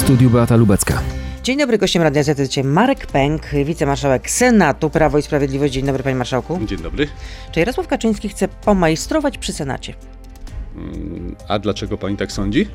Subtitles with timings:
[0.00, 1.02] studiu Beata Lubecka.
[1.42, 5.72] Dzień dobry, gościem Radia Z dzisiaj Marek Pęk, wicemarszałek Senatu Prawo i Sprawiedliwość.
[5.74, 6.60] Dzień dobry, panie marszałku.
[6.66, 7.08] Dzień dobry.
[7.52, 9.94] Czy Jarosław Kaczyński chce pomajstrować przy Senacie?
[10.76, 12.68] Mm, A dlaczego pani tak sądzi?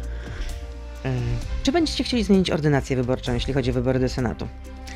[1.63, 4.47] Czy będziecie chcieli zmienić ordynację wyborczą, jeśli chodzi o wybory do Senatu?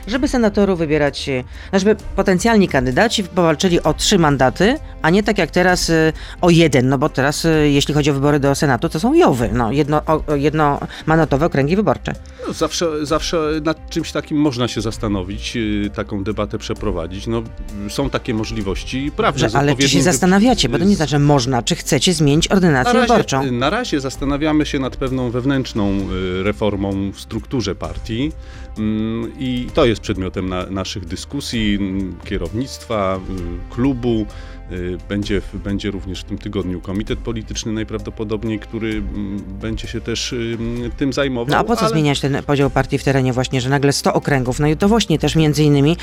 [0.10, 1.44] Żeby senatorów wybierać, e,
[1.80, 6.90] żeby potencjalni kandydaci powalczyli o trzy mandaty, a nie tak jak teraz e, o jeden,
[6.90, 10.02] no bo teraz e, jeśli chodzi o wybory do Senatu, to są jowy, no jedno,
[10.36, 12.14] jednomandatowe okręgi wyborcze.
[12.48, 15.58] No, zawsze, zawsze nad czymś takim można się zastanowić,
[15.94, 17.28] taką debatę przeprowadzić.
[17.28, 17.44] No,
[17.90, 19.50] są takie możliwości prawne.
[19.50, 22.56] Z ale czy się zastanawiacie, bo to nie znaczy, że można, czy chcecie zmienić na
[22.56, 23.52] ordynację razie, wyborczą?
[23.52, 25.98] na razie zastanawiamy się nad pewną wewnętrzną
[26.44, 28.32] reformą w strukturze partii
[29.40, 33.20] i to jest przedmiotem na, naszych dyskusji, mm, kierownictwa,
[33.70, 34.26] y, klubu.
[34.72, 40.34] Y, Będzie, będzie również w tym tygodniu komitet polityczny najprawdopodobniej, który mm, będzie się też
[40.34, 41.52] y, mm, tym zajmował.
[41.52, 44.14] No a po co ale- zmieniać ten podział partii w terenie właśnie, że nagle 100
[44.14, 44.60] okręgów?
[44.60, 45.98] No i to właśnie też między innymi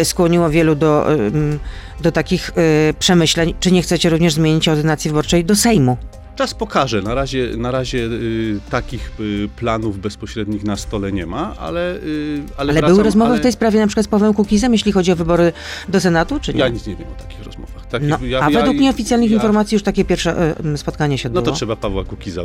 [0.00, 1.58] y, skłoniło wielu do, mm,
[2.00, 2.50] do takich
[2.98, 5.96] przemyśleń, czy nie chcecie również zmienić ordynacji wyborczej do Sejmu?
[6.36, 7.02] Czas pokaże.
[7.02, 11.94] Na razie, na razie y, takich y, planów bezpośrednich na stole nie ma, ale.
[11.96, 14.72] Y, ale Ale wracam, były rozmowy ale w tej sprawie na przykład z Pawłem Kukizem,
[14.72, 15.52] jeśli chodzi o wybory
[15.88, 16.60] do Senatu, czy nie?
[16.60, 17.86] Ja nic nie wiem o takich rozmowach.
[17.86, 21.28] Takich, no, ja, a ja- według nieoficjalnych ja- informacji już takie pierwsze y, spotkanie się
[21.28, 21.52] No odbyło.
[21.54, 22.42] to trzeba Pawła Kukiza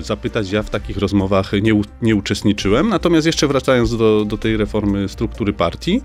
[0.00, 0.50] zapytać.
[0.52, 2.88] Ja w takich rozmowach nie, nie uczestniczyłem.
[2.88, 6.02] Natomiast jeszcze wracając do, do tej reformy struktury partii,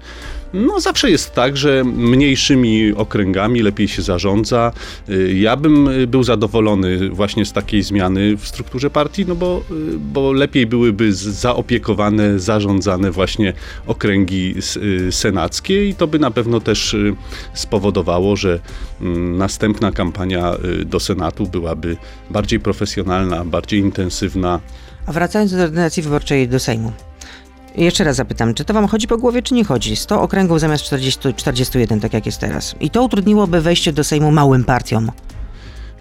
[0.53, 4.71] no zawsze jest tak, że mniejszymi okręgami lepiej się zarządza.
[5.09, 9.61] Y, Ja bym y, był zadowolony właśnie z takiej zmiany w strukturze partii, no bo,
[9.71, 13.53] y, bo lepiej byłyby zaopiekowane, zarządzane właśnie
[13.87, 14.55] okręgi
[15.11, 16.95] senackie i to by na pewno też
[17.53, 18.59] spowodowało, że
[19.01, 20.53] mm, następna kampania
[20.85, 21.97] do Senatu byłaby
[22.29, 24.59] bardziej profesjonalna, bardziej intensywna.
[25.05, 26.91] A wracając do ordynacji wyborczej do Sejmu.
[27.77, 29.95] Jeszcze raz zapytam, czy to wam chodzi po głowie, czy nie chodzi?
[29.95, 32.75] 100 okręgów zamiast 40, 41, tak jak jest teraz.
[32.79, 35.11] I to utrudniłoby wejście do Sejmu małym partiom.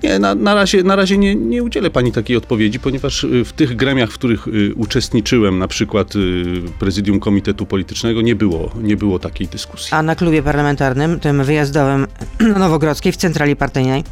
[0.03, 3.53] Nie, na, na razie, na razie nie, nie udzielę pani takiej odpowiedzi, ponieważ y, w
[3.53, 6.45] tych gremiach, w których y, uczestniczyłem, na przykład y,
[6.79, 9.89] prezydium Komitetu Politycznego, nie było, nie było takiej dyskusji.
[9.95, 12.07] A na klubie parlamentarnym, tym wyjazdowym
[12.41, 14.05] na Nowogrodzkiej, w centrali partyjnej,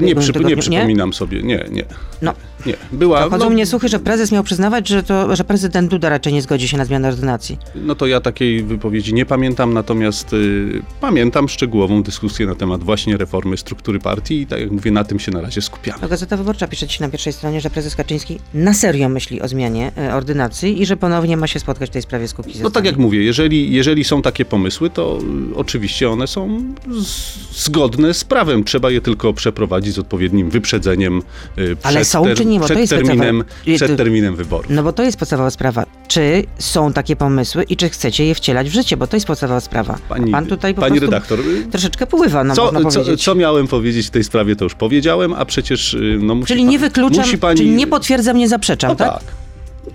[0.00, 0.56] nie, przy, nie nie?
[0.56, 1.84] przypominam sobie, nie, nie.
[2.22, 2.32] No.
[2.66, 3.22] Nie, była.
[3.24, 6.32] to chodzą no, mnie słuchy, że prezes miał przyznawać, że, to, że prezydent Duda raczej
[6.32, 7.58] nie zgodzi się na zmianę ordynacji.
[7.74, 13.16] No to ja takiej wypowiedzi nie pamiętam, natomiast y, pamiętam szczegółową dyskusję na temat właśnie
[13.16, 15.98] reformy struktury partii i tak jak mówię, na tym się na razie skupiamy.
[16.02, 19.48] No, Gazeta Wyborcza pisze ci na pierwszej stronie, że prezes Kaczyński na serio myśli o
[19.48, 22.62] zmianie e, ordynacji i że ponownie ma się spotkać w tej sprawie z Kukizem.
[22.62, 25.18] No tak jak mówię, jeżeli, jeżeli są takie pomysły, to
[25.52, 28.64] y, oczywiście one są z, zgodne z prawem.
[28.64, 31.22] Trzeba je tylko przeprowadzić z odpowiednim wyprzedzeniem
[31.58, 32.60] y, Ale są czy nie?
[32.60, 34.66] Bo to przed, jest terminem, podstawa- przed terminem wyborów.
[34.70, 35.84] No bo to jest podstawowa sprawa.
[36.08, 38.96] Czy są takie pomysły i czy chcecie je wcielać w życie?
[38.96, 39.98] Bo to jest podstawowa sprawa.
[40.08, 44.06] Pani, Pan tutaj po pani redaktor, y, troszeczkę pływa, no co, co, co miałem powiedzieć
[44.06, 47.24] w tej sprawie, to już powiedziałem, a przecież y, no, musi Czyli pan- nie wykluczam,
[47.24, 49.12] musi pani, czyli nie potwierdzam, nie zaprzeczam, no tak?
[49.12, 49.22] tak.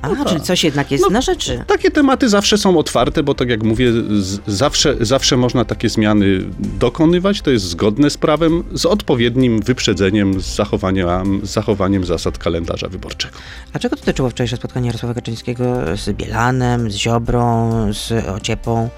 [0.01, 1.63] A, no czyli coś jednak jest No, na rzeczy.
[1.67, 6.25] Takie tematy zawsze są otwarte, bo tak jak mówię, z, zawsze, zawsze można takie zmiany
[6.59, 7.41] dokonywać.
[7.41, 13.37] To jest zgodne z prawem, z odpowiednim wyprzedzeniem, z zachowaniem, z zachowaniem zasad kalendarza wyborczego.
[13.73, 15.63] A czego dotyczyło wczorajsze spotkanie Jarosława Kaczyńskiego
[15.97, 18.89] z Bielanem, z Ziobrą, z Ociepą?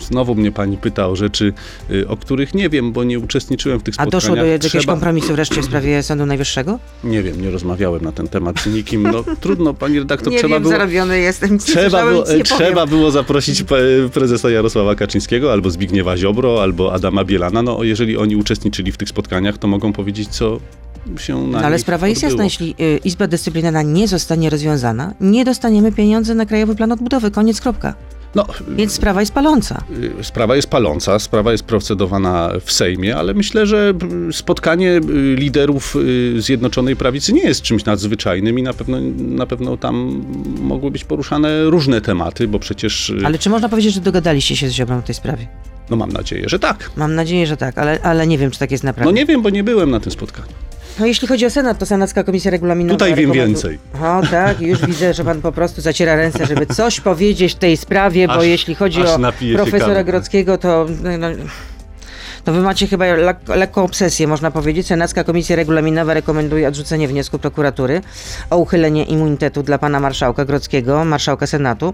[0.00, 1.52] Znowu mnie pani pyta o rzeczy,
[1.90, 4.22] y, o których nie wiem, bo nie uczestniczyłem w tych A spotkaniach.
[4.22, 6.78] doszło do jakiegoś Trzeba- kompromisu wreszcie w sprawie Sądu Najwyższego?
[7.04, 9.02] Nie wiem, nie rozmawiałem na ten temat z nikim.
[9.02, 10.72] No trudno, pani redaktor, nie trzeba wiem, było...
[10.74, 13.64] zarobiony jestem, Trzeba było, trzeba było zaprosić
[14.12, 17.62] prezesa Jarosława Kaczyńskiego, albo Zbigniewa Ziobro, albo Adama Bielana.
[17.62, 20.60] No, jeżeli oni uczestniczyli w tych spotkaniach, to mogą powiedzieć, co
[21.18, 22.30] się No, ale sprawa jest odbyło.
[22.42, 27.30] jasna, jeśli y, Izba Dyscyplinarna nie zostanie rozwiązana, nie dostaniemy pieniędzy na Krajowy Plan Odbudowy,
[27.30, 27.94] koniec, kropka.
[28.34, 29.82] No, Więc sprawa jest paląca.
[30.20, 33.92] y, sprawa jest paląca, sprawa jest procedowana w Sejmie, ale myślę, że
[34.28, 35.00] y, spotkanie y,
[35.36, 35.96] liderów
[36.38, 40.24] Zjednoczonej Prawicy nie jest czymś nadzwyczajnym i na pewno, na pewno tam
[40.60, 44.72] mogły być poruszane różne tematy, bo przecież, Ale czy można powiedzieć, że dogadaliście się z
[44.72, 45.46] Ziobrą w tej sprawie?
[45.90, 46.90] no mam nadzieję, że tak.
[46.96, 49.12] Mam nadzieję, że tak, ale, ale nie wiem, czy tak jest naprawdę.
[49.12, 50.48] No nie wiem, bo nie byłem na tym spotkaniu.
[51.00, 52.94] No jeśli chodzi o Senat, to Senacka Komisja Regulaminowa...
[52.94, 53.78] Tutaj wiem więcej.
[54.02, 57.76] O tak, już widzę, że pan po prostu zaciera ręce, żeby coś powiedzieć w tej
[57.76, 59.18] sprawie, bo Aż- jeśli chodzi o
[59.54, 60.04] profesora.
[60.04, 60.86] Grodzkiego, to...
[61.18, 61.28] No,
[62.44, 64.86] To wy macie chyba lek lekką obsesję, można powiedzieć.
[64.86, 68.00] Senacka Komisja Regulaminowa rekomenduje odrzucenie wniosku prokuratury
[68.50, 71.92] o uchylenie immunitetu dla pana marszałka Grodzkiego, marszałka Senatu.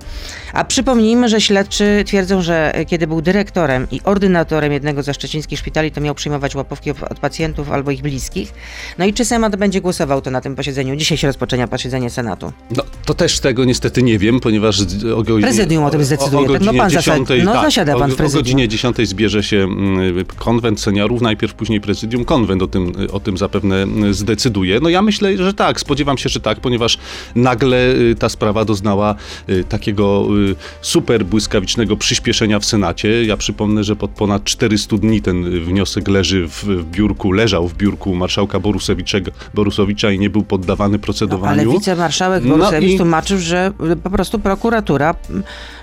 [0.52, 5.90] A przypomnijmy, że śledczy twierdzą, że kiedy był dyrektorem i ordynatorem jednego ze szczecińskich szpitali,
[5.90, 8.52] to miał przyjmować łapówki od pacjentów albo ich bliskich.
[8.98, 10.96] No i czy Senat będzie głosował to na tym posiedzeniu?
[10.96, 12.52] Dzisiaj się rozpoczęcia posiedzenie Senatu.
[12.76, 14.80] No, to też tego niestety nie wiem, ponieważ
[15.16, 16.42] o godzinie, Prezydium o tym zdecyduje.
[16.42, 17.44] O, o no godzinie pan 10, zasad...
[17.44, 18.42] no, tak, zasiada pan w o, o prezydium.
[18.42, 23.38] godzinie 10 zbierze się mm, konwent seniorów, najpierw później prezydium, konwent o tym, o tym
[23.38, 24.80] zapewne mm, zdecyduje.
[24.82, 26.98] No ja myślę, że tak, spodziewam się, że tak, ponieważ
[27.34, 29.14] nagle y, ta sprawa doznała
[29.48, 33.24] y, takiego y, super błyskawicznego przyspieszenia w Senacie.
[33.24, 37.74] Ja przypomnę, że pod ponad 400 dni ten wniosek leży w, w biurku, leżał w
[37.76, 38.60] biurku marszałka
[39.54, 41.52] Borusowicza i nie był poddawany No, procedowaniu.
[41.62, 43.72] ale wicemarszałek No Borusewicz i- tłumaczył, że
[44.02, 45.14] po prostu prokuratura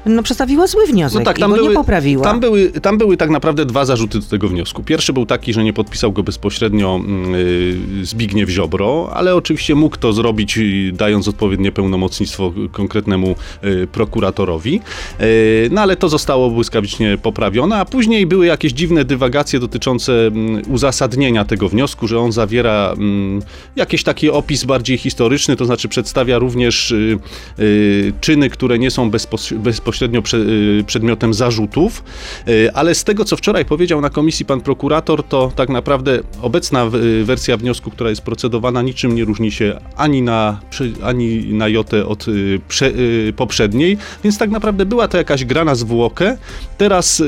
[0.05, 2.23] no, przedstawiła zły wniosek No tak, i tam go były, nie poprawiła.
[2.23, 4.83] Tam były, tam były tak naprawdę dwa zarzuty do tego wniosku.
[4.83, 9.97] Pierwszy był taki, że nie podpisał go bezpośrednio mm, y, Zbigniew Ziobro, ale oczywiście mógł
[9.97, 14.81] to zrobić y, dając odpowiednie pełnomocnictwo konkretnemu y, prokuratorowi.
[15.71, 21.45] No ale to zostało błyskawicznie poprawione, a później były jakieś dziwne dywagacje dotyczące mm, uzasadnienia
[21.45, 23.41] tego wniosku, że on zawiera mm,
[23.75, 26.93] jakiś taki opis bardziej historyczny, to znaczy przedstawia również
[28.21, 29.11] czyny, które nie są
[29.51, 30.37] bezpośrednio prze,
[30.85, 32.03] przedmiotem zarzutów,
[32.73, 37.23] ale z tego, co wczoraj powiedział na komisji pan prokurator, to tak naprawdę obecna y,
[37.23, 40.59] wersja wniosku, która jest procedowana, niczym nie różni się ani na,
[41.03, 45.65] ani na jotę od y, prze, y, poprzedniej, więc tak naprawdę była to jakaś gra
[45.65, 46.37] na zwłokę.
[46.77, 47.23] Teraz...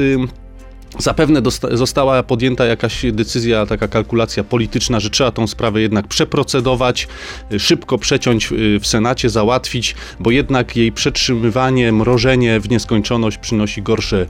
[0.99, 7.07] Zapewne została podjęta jakaś decyzja, taka kalkulacja polityczna, że trzeba tą sprawę jednak przeprocedować,
[7.51, 13.81] y, szybko przeciąć y, w Senacie, załatwić, bo jednak jej przetrzymywanie, mrożenie w nieskończoność przynosi
[13.81, 14.25] gorsze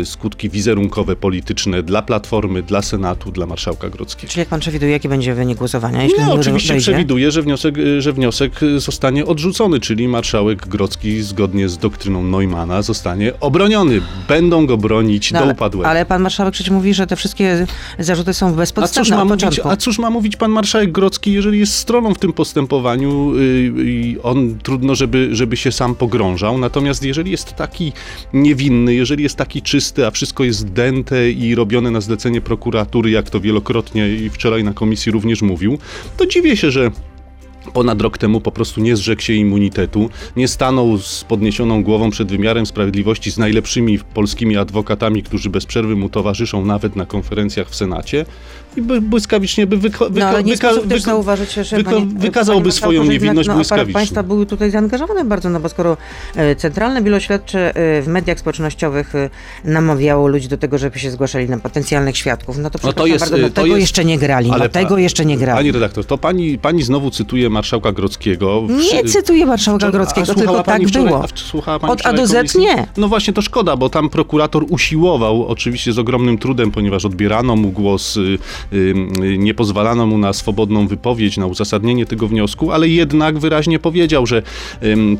[0.00, 4.30] y, skutki wizerunkowe, polityczne dla Platformy, dla Senatu, dla marszałka Grodzkiego.
[4.32, 6.02] Czyli jak pan przewiduje, jaki będzie wynik głosowania?
[6.02, 6.82] Jeśli No, oczywiście dojdzie?
[6.92, 13.32] przewiduję, że wniosek, że wniosek zostanie odrzucony, czyli marszałek Grodzki zgodnie z doktryną Neumana zostanie
[13.40, 14.00] obroniony.
[14.28, 15.88] Będą go bronić No, do upadłego.
[15.98, 17.66] Ale pan marszałek przecież mówi, że te wszystkie
[17.98, 21.58] zarzuty są A cóż, bezpodstawne ma mówić, a cóż ma mówić pan marszałek Grodzki, jeżeli
[21.58, 26.58] jest stroną w tym postępowaniu yy, i on trudno, żeby, żeby się sam pogrążał.
[26.58, 27.92] Natomiast jeżeli jest taki
[28.32, 33.30] niewinny, jeżeli jest taki czysty, a wszystko jest dęte i robione na zlecenie prokuratury, jak
[33.30, 35.78] to wielokrotnie i wczoraj na komisji również mówił,
[36.16, 36.90] to dziwię się, że
[37.68, 42.28] ponad rok temu po prostu nie zrzekł się immunitetu, nie stanął z podniesioną głową przed
[42.28, 47.74] wymiarem sprawiedliwości z najlepszymi polskimi adwokatami, którzy bez przerwy mu towarzyszą nawet na konferencjach w
[47.74, 48.24] Senacie
[48.78, 52.06] i by, błyskawicznie by wyko- No ale nie wyka- sposób też zauważyć, że wyko- panie,
[52.16, 53.92] wykazałby panie swoją marszałku, niewinność no, błyskawicznie.
[53.92, 55.96] państwa były tutaj zaangażowane bardzo, no bo skoro
[56.36, 59.30] e, Centralne Biuro Śledcze e, w mediach społecznościowych e,
[59.64, 63.20] namawiało ludzi do tego, żeby się zgłaszali na potencjalnych świadków, no to No to jest,
[63.24, 65.58] bardzo, no to tego jest- jeszcze nie grali, no ale tego pa- jeszcze nie grali.
[65.58, 68.62] Pani redaktor, to pani, pani znowu cytuje marszałka Grodzkiego.
[68.92, 71.24] Nie cytuję marszałka Wczoraj- Grodzkiego, tylko tak wczoraj- było.
[71.34, 72.60] słuchała pani Od A do Z komisji?
[72.60, 72.86] nie.
[72.96, 77.70] No właśnie to szkoda, bo tam prokurator usiłował, oczywiście z ogromnym trudem, ponieważ odbierano mu
[77.70, 78.38] głos, y,
[79.38, 84.42] nie pozwalano mu na swobodną wypowiedź, na uzasadnienie tego wniosku, ale jednak wyraźnie powiedział, że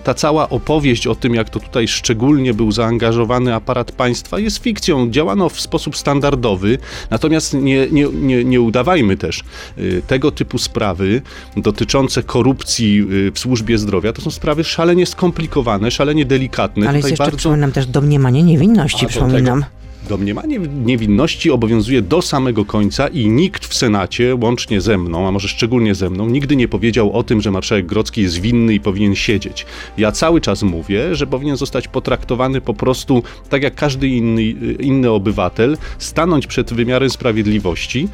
[0.04, 5.10] ta cała opowieść o tym, jak to tutaj szczególnie był zaangażowany aparat państwa, jest fikcją.
[5.10, 6.78] Działano w sposób standardowy,
[7.10, 9.44] natomiast nie, nie, nie, nie udawajmy też
[9.78, 11.22] y, tego typu sprawy
[11.56, 14.12] dotyczące korupcji y, w służbie zdrowia.
[14.12, 16.88] To są sprawy szalenie skomplikowane, szalenie delikatne.
[16.88, 19.64] Ale jest jeszcze, bardzo przypominam, też domniemanie niewinności, A, przypominam.
[20.08, 25.48] Domniemanie niewinności obowiązuje do samego końca i nikt w Senacie, łącznie ze mną, a może
[25.48, 29.14] szczególnie ze mną, nigdy nie powiedział o tym, że marszałek Grodzki jest winny i powinien
[29.14, 29.66] siedzieć.
[29.98, 34.42] Ja cały czas mówię, że powinien zostać potraktowany po prostu tak jak każdy inny,
[34.80, 38.08] inny obywatel, stanąć przed wymiarem sprawiedliwości.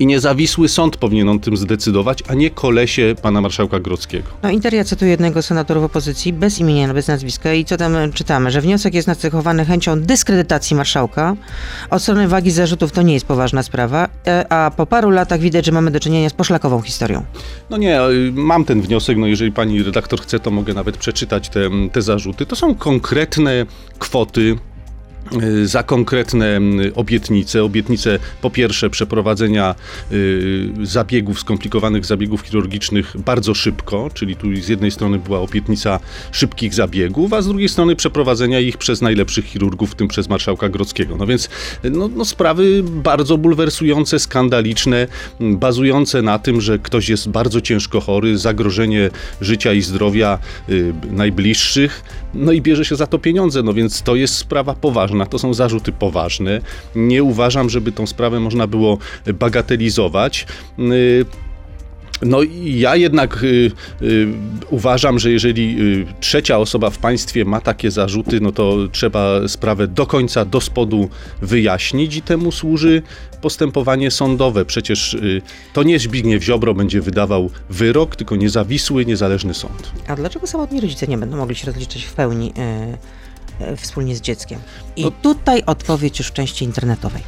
[0.00, 4.28] I niezawisły sąd powinien o tym zdecydować, a nie kolesie pana marszałka Grodzkiego.
[4.42, 8.12] No Interia cytuje jednego z senatorów opozycji, bez imienia, bez nazwiska i co tam e,
[8.12, 11.36] czytamy, że wniosek jest nacechowany chęcią dyskredytacji marszałka.
[11.90, 15.66] Od strony wagi zarzutów to nie jest poważna sprawa, e, a po paru latach widać,
[15.66, 17.24] że mamy do czynienia z poszlakową historią.
[17.70, 21.48] No nie, y, mam ten wniosek, no jeżeli pani redaktor chce, to mogę nawet przeczytać
[21.48, 21.60] te,
[21.92, 22.46] te zarzuty.
[22.46, 23.66] To są konkretne
[23.98, 24.56] kwoty
[25.64, 27.64] za konkretne y, obietnice.
[27.64, 29.74] Obietnice po pierwsze przeprowadzenia
[30.12, 36.00] y, zabiegów, skomplikowanych zabiegów chirurgicznych bardzo szybko, czyli tu z jednej strony była obietnica
[36.32, 40.68] szybkich zabiegów, a z drugiej strony przeprowadzenia ich przez najlepszych chirurgów, w tym przez marszałka
[40.68, 41.16] Grodzkiego.
[41.16, 41.48] No więc
[41.84, 45.06] y, no, no sprawy bardzo bulwersujące, skandaliczne,
[45.40, 50.38] m, bazujące na tym, że ktoś jest bardzo ciężko chory, zagrożenie życia i zdrowia
[50.68, 52.02] y, najbliższych,
[52.34, 55.13] no i bierze się za to pieniądze, no więc to jest sprawa poważna.
[55.26, 56.60] To są zarzuty poważne.
[56.94, 58.98] Nie uważam, żeby tą sprawę można było
[59.34, 60.46] bagatelizować.
[60.78, 61.24] Y,
[62.22, 63.70] no ja jednak y,
[64.02, 64.28] y,
[64.70, 69.88] uważam, że jeżeli y, trzecia osoba w państwie ma takie zarzuty, no to trzeba sprawę
[69.88, 71.08] do końca, do spodu
[71.42, 73.02] wyjaśnić i temu służy
[73.42, 74.64] postępowanie sądowe.
[74.64, 75.42] Przecież y,
[75.72, 79.92] to nie Zbigniew Ziobro będzie wydawał wyrok, tylko niezawisły, niezależny sąd.
[80.08, 83.23] A dlaczego samotni rodzice nie będą mogli się rozliczyć w pełni y,
[83.76, 84.60] wspólnie z dzieckiem?
[84.96, 87.22] I No- tutaj odpowiedź już w części internetowej.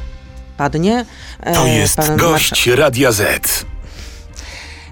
[0.57, 1.05] Padnie.
[1.53, 3.65] To e, jest pan gość Radia Z.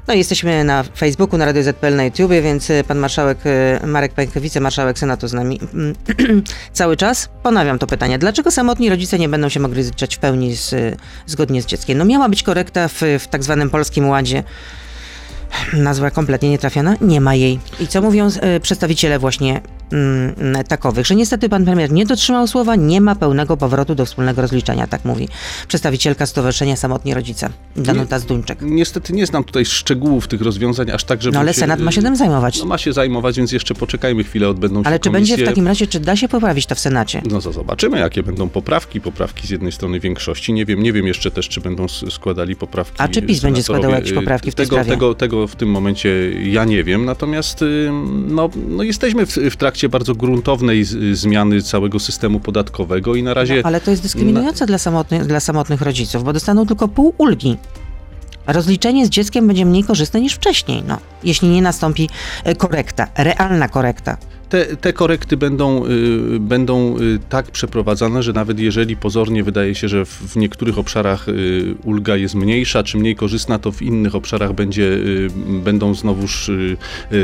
[0.07, 3.37] No i jesteśmy na Facebooku, na Radio ZPL, na YouTubie, więc y, pan marszałek
[3.85, 5.95] Marek Pęk, wicemarszałek Senatu z nami mm,
[6.73, 7.29] cały czas.
[7.43, 8.17] Ponawiam to pytanie.
[8.19, 11.97] Dlaczego samotni rodzice nie będą się mogli rozliczać w pełni z, zgodnie z dzieckiem?
[11.97, 14.43] No miała być korekta w, w tak zwanym Polskim Ładzie.
[15.73, 17.59] Nazwa kompletnie nietrafiona, nie ma jej.
[17.79, 18.29] I co mówią
[18.61, 19.61] przedstawiciele właśnie
[19.95, 24.41] mm, takowych, że niestety pan premier nie dotrzymał słowa, nie ma pełnego powrotu do wspólnego
[24.41, 25.27] rozliczenia, tak mówi
[25.67, 28.59] przedstawicielka Stowarzyszenia Samotni Rodzice, Danuta Zduńczek.
[28.61, 31.91] Niestety nie znam tutaj szczegółów tych rozwiązań, aż tak, żeby No ale się, Senat ma
[31.91, 32.59] się tym zajmować.
[32.59, 35.35] No ma się zajmować, więc jeszcze poczekajmy chwilę, odbędą się Ale czy komisje.
[35.35, 37.21] będzie w takim razie, czy da się poprawić to w Senacie?
[37.31, 39.01] No to zobaczymy, jakie będą poprawki.
[39.01, 40.53] Poprawki z jednej strony większości.
[40.53, 42.95] Nie wiem, nie wiem jeszcze też, czy będą składali poprawki.
[42.97, 44.89] A czy PiS będzie składał jakieś poprawki w tej tego, sprawie?
[44.91, 47.05] tego, tego w tym momencie ja nie wiem.
[47.05, 47.63] Natomiast
[48.27, 53.61] no, no jesteśmy w, w trakcie bardzo gruntownej zmiany całego systemu podatkowego i na razie.
[53.65, 57.57] Ale to jest dyskryminujące dla, samotnych, dla samotnych rodziców, bo dostaną tylko pół ulgi.
[58.47, 62.09] Rozliczenie z dzieckiem będzie mniej korzystne niż wcześniej, no, jeśli nie nastąpi
[62.43, 64.17] e, korekta, realna korekta.
[64.49, 69.87] Te, te korekty będą, y, będą y, tak przeprowadzane, że nawet jeżeli pozornie wydaje się,
[69.87, 74.53] że w, niektórych obszarach y, ulga jest mniejsza czy mniej korzystna, to w innych obszarach
[74.53, 74.97] będzie,
[75.63, 76.51] będą znowuż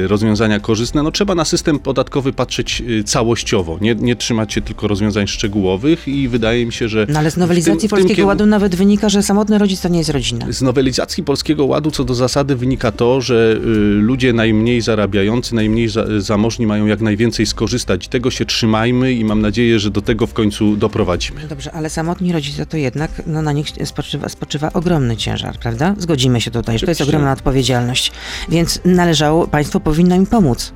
[0.07, 1.03] rozwiązania korzystne.
[1.03, 6.27] No, trzeba na system podatkowy patrzeć całościowo, nie, nie trzymać się tylko rozwiązań szczegółowych i
[6.27, 7.05] wydaje mi się, że.
[7.09, 9.87] No ale z tym- nowelizacji tym Polskiego kierun- Ładu nawet wynika, że samotny rodzic to
[9.89, 10.45] nie jest rodzina.
[10.49, 13.59] z nowelizacji Polskiego Ładu co do zasady wynika to, że
[13.99, 18.07] ludzie najmniej zarabiający, najmniej za, zamożni mają jak najwięcej skorzystać.
[18.07, 21.47] Tego się trzymajmy i mam nadzieję, że do tego w końcu doprowadzimy.
[21.47, 25.95] Dobrze, ale samotni rodzice to jednak no, na nich spoczywa, spoczywa ogromny ciężar, prawda?
[25.97, 28.11] Zgodzimy się tutaj, że to jest ogromna odpowiedzialność.
[28.49, 30.73] Więc należało, państwo powinno im pomóc,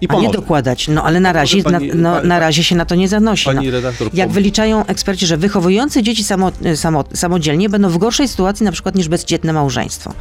[0.00, 0.88] I a nie dokładać.
[0.88, 3.48] No ale na razie, pani- na, no, pani- na razie się na to nie zanosi.
[3.48, 3.54] No.
[3.54, 8.64] Pani redaktor, Jak wyliczają eksperci, że wychowujący dzieci samo, samo, samodzielnie będą w gorszej sytuacji
[8.64, 10.12] na przykład niż bezdzietne małżeństwo.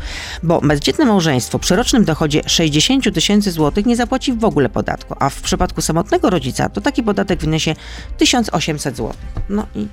[0.44, 5.30] Bo bezdzietne małżeństwo przy rocznym dochodzie 60 tysięcy złotych nie zapłaci w ogóle podatku, a
[5.30, 7.76] w przypadku samotnego rodzica to taki podatek wyniesie
[8.18, 9.20] 1800 złotych.
[9.50, 9.88] No i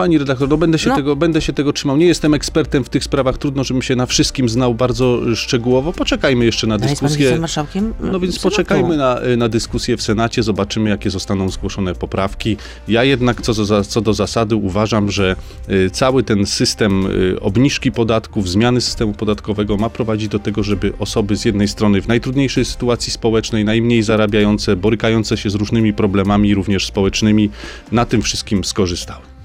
[0.00, 0.96] Pani redaktor, no będę się, No.
[0.96, 1.96] Tego, będę się tego trzymał.
[1.96, 5.92] Nie jestem ekspertem w tych sprawach, trudno, żebym się na wszystkim znał bardzo szczegółowo.
[5.92, 7.28] Poczekajmy jeszcze na pan dyskusję.
[7.28, 7.94] wicemarszałkiem?
[8.00, 8.50] No więc Senatu.
[8.50, 12.56] poczekajmy na, na dyskusję w Senacie, zobaczymy, jakie zostaną zgłoszone poprawki.
[12.88, 15.36] Ja jednak co do, co do zasady uważam, że
[15.70, 20.92] y, cały ten system y, obniżki podatków, zmiany systemu podatkowego ma prowadzić do tego, żeby
[20.98, 26.54] osoby z jednej strony w najtrudniejszej sytuacji społecznej, najmniej zarabiające, borykające się z różnymi problemami,
[26.54, 27.50] również społecznymi,
[27.92, 29.39] na tym wszystkim skorzystały.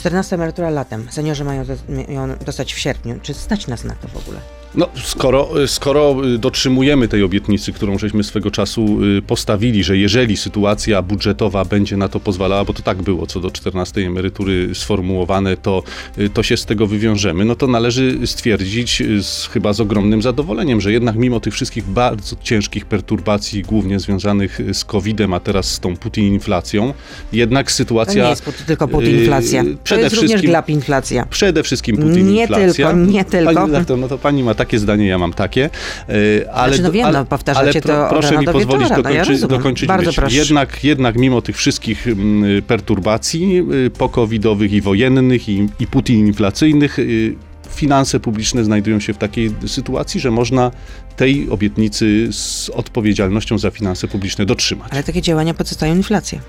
[0.00, 1.06] 14 emerytura latem.
[1.10, 1.74] Seniorzy mają, do,
[2.08, 3.18] mają dostać w sierpniu.
[3.22, 4.40] Czy stać nas na to w ogóle?
[4.74, 10.36] No, skoro, skoro y, dotrzymujemy tej obietnicy, którą żeśmy swego czasu y, postawili, że jeżeli
[10.36, 15.56] sytuacja budżetowa będzie na to pozwalała, bo to tak było co do 14 emerytury sformułowane,
[15.56, 15.82] to,
[16.18, 20.80] y, to się z tego wywiążemy, no to należy stwierdzić z, chyba z ogromnym zadowoleniem,
[20.80, 25.80] że jednak mimo tych wszystkich bardzo ciężkich perturbacji, głównie związanych z COVID-em, a teraz z
[25.80, 26.92] tą Putin-inflacją,
[27.32, 28.24] jednak To sytuacja...
[28.24, 29.62] nie jest tylko putinflacja.
[29.62, 31.26] Yy, To przede jest również wszystkim- glapinflacja.
[31.30, 32.74] Przede wszystkim Nie Putin-inflacja.
[32.74, 33.54] tylko, nie tylko.
[33.54, 35.64] Pani redaktor, no to pani ma takie zdanie, ja mam takie.
[36.08, 39.02] e, Ale, Znaczy, no wiem, ale, no, powtarzacie ale to od proszę mi pozwolić wieczora,
[39.02, 39.58] no ja dokończyć, rozumiem.
[39.58, 40.36] dokończyć Bardzo proszę.
[40.36, 47.34] Jednak, jednak mimo tych wszystkich mm, perturbacji y, pokowidowych i wojennych i, i putin-inflacyjnych y,
[47.70, 50.70] finanse publiczne znajdują się w takiej sytuacji, że można
[51.16, 54.88] tej obietnicy z odpowiedzialnością za finanse publiczne dotrzymać.
[54.92, 56.40] Ale takie działania podsycają inflację.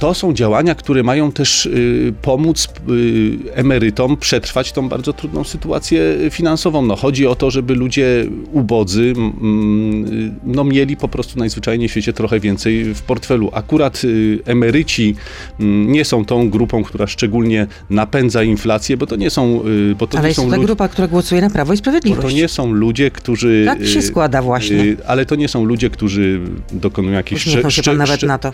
[0.00, 6.02] To są działania, które mają też y, pomóc y, emerytom przetrwać tą bardzo trudną sytuację
[6.30, 6.82] finansową.
[6.82, 11.90] No, chodzi o to, żeby ludzie ubodzy mm, y, no, mieli po prostu najzwyczajniej w
[11.90, 13.50] świecie trochę więcej w portfelu.
[13.52, 15.14] Akurat y, emeryci
[15.86, 19.62] nie są tą grupą, która szczególnie napędza inflację, bo to nie są,
[19.98, 22.28] bo to Ale nie jest są to grupa, która głosuje na Prawo i bo Sprawiedliwość.
[22.28, 23.62] to nie są ludzie, którzy...
[23.66, 24.96] Tak się składa właśnie.
[25.06, 26.40] Ale to nie są ludzie, którzy
[26.72, 27.46] dokonują jakichś...
[27.46, 28.52] Uśmiechnął się szcze- pan nawet na to.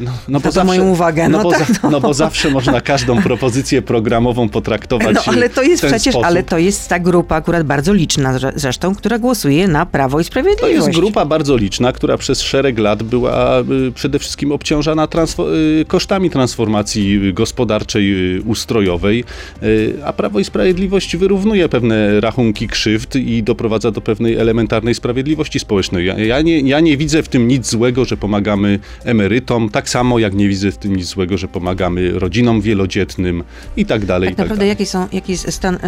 [0.00, 1.28] No, no bo Za to moje uwagę.
[1.28, 5.48] No, No, bo, tak, za, no bo zawsze można każdą propozycję programową potraktować No ale
[5.50, 6.24] to jest przecież, sposób.
[6.24, 10.24] ale to jest ta grupa akurat bardzo liczna zre- zresztą, która głosuje na Prawo i
[10.24, 10.74] To Sprawiedliwość.
[10.74, 15.84] jest grupa bardzo liczna, która przez szereg lat była y, przede wszystkim obciążana transfo- y,
[15.84, 19.24] kosztami transformacji gospodarczej, y, ustrojowej,
[19.62, 25.58] y, a Prawo i Sprawiedliwość wyrównuje pewne rachunki krzywd i doprowadza do pewnej elementarnej sprawiedliwości
[25.60, 26.06] społecznej.
[26.06, 30.18] Ja, ja, nie, ja nie widzę w tym nic złego, że pomagamy emerytom, tak samo
[30.18, 33.44] jak nie widzę w tym nic złego, że pomagamy rodzinom wielodzietnym
[33.76, 34.28] i tak dalej.
[34.28, 34.68] Tak i tak naprawdę dalej.
[34.68, 35.78] jaki, są, jaki jest stan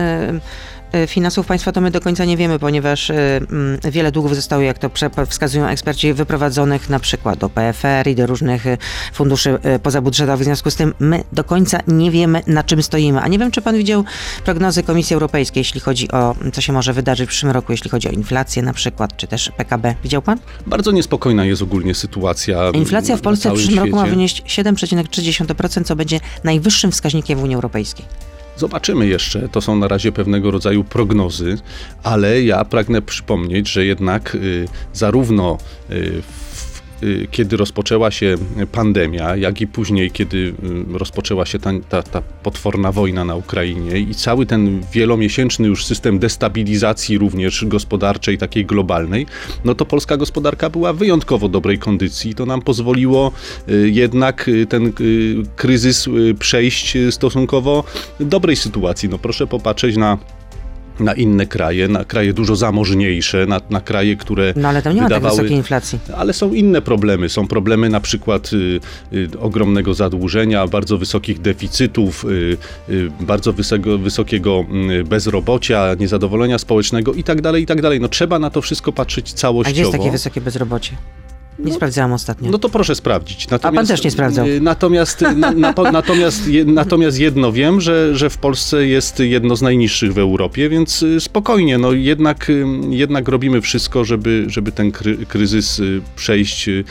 [1.07, 4.79] finansów państwa, to my do końca nie wiemy, ponieważ e, mm, wiele długów zostało, jak
[4.79, 4.91] to
[5.29, 8.79] wskazują eksperci, wyprowadzonych na przykład do PFR i do różnych e,
[9.13, 10.41] funduszy pozabudżetowych.
[10.41, 13.21] W związku z tym my do końca nie wiemy, na czym stoimy.
[13.21, 14.05] A nie wiem, czy pan widział
[14.45, 18.09] prognozy Komisji Europejskiej, jeśli chodzi o co się może wydarzyć w przyszłym roku, jeśli chodzi
[18.09, 19.95] o inflację na przykład, czy też PKB.
[20.03, 20.39] Widział pan?
[20.67, 22.71] Bardzo niespokojna jest ogólnie sytuacja.
[22.71, 24.15] Inflacja w Polsce w przyszłym roku ma świecie.
[24.15, 28.05] wynieść 7,3%, co będzie najwyższym wskaźnikiem w Unii Europejskiej.
[28.57, 29.49] Zobaczymy jeszcze.
[29.49, 31.59] To są na razie pewnego rodzaju prognozy,
[32.03, 35.59] ale ja pragnę przypomnieć, że jednak y, zarówno
[35.91, 36.23] y,
[37.31, 38.37] kiedy rozpoczęła się
[38.73, 40.55] pandemia, jak i później, kiedy y,
[40.99, 46.19] rozpoczęła się ta, ta, ta potworna wojna na Ukrainie i cały ten wielomiesięczny już system
[46.19, 49.27] destabilizacji również gospodarczej, takiej globalnej,
[49.65, 52.35] no to polska gospodarka była w wyjątkowo dobrej kondycji.
[52.35, 53.33] To nam pozwoliło
[53.69, 57.85] y, jednak y, ten y, kryzys y, przejść y, stosunkowo
[58.21, 59.09] dobrej sytuacji.
[59.09, 60.19] No proszę popatrzeć na
[61.01, 65.03] na inne kraje, na kraje dużo zamożniejsze, na, na kraje, które No ale tam nie
[65.03, 65.37] ma tak wydawały...
[65.37, 65.99] wysokiej inflacji.
[66.17, 67.29] Ale są inne problemy.
[67.29, 68.81] Są problemy na przykład y,
[69.17, 72.57] y, ogromnego zadłużenia, bardzo wysokich deficytów, y,
[72.91, 74.65] y, bardzo wysoko, wysokiego
[75.01, 78.01] y, bezrobocia, niezadowolenia społecznego i tak dalej, i tak dalej.
[78.01, 79.73] No trzeba na to wszystko patrzeć A całościowo.
[79.73, 80.93] gdzie jest takie wysokie bezrobocie?
[81.59, 82.51] Nie sprawdzałam ostatnio.
[82.51, 83.47] No to proszę sprawdzić.
[83.61, 84.47] pan też nie sprawdzał.
[84.47, 89.57] y, Natomiast, na, na, natomiast, je, natomiast jedno wiem, że, że w Polsce jest jedno
[89.57, 94.73] z najniższych w Europie, więc y, spokojnie, no jednak, y, jednak robimy wszystko, żeby, żeby
[94.73, 96.85] ten kry, kryzys y, przejść, y,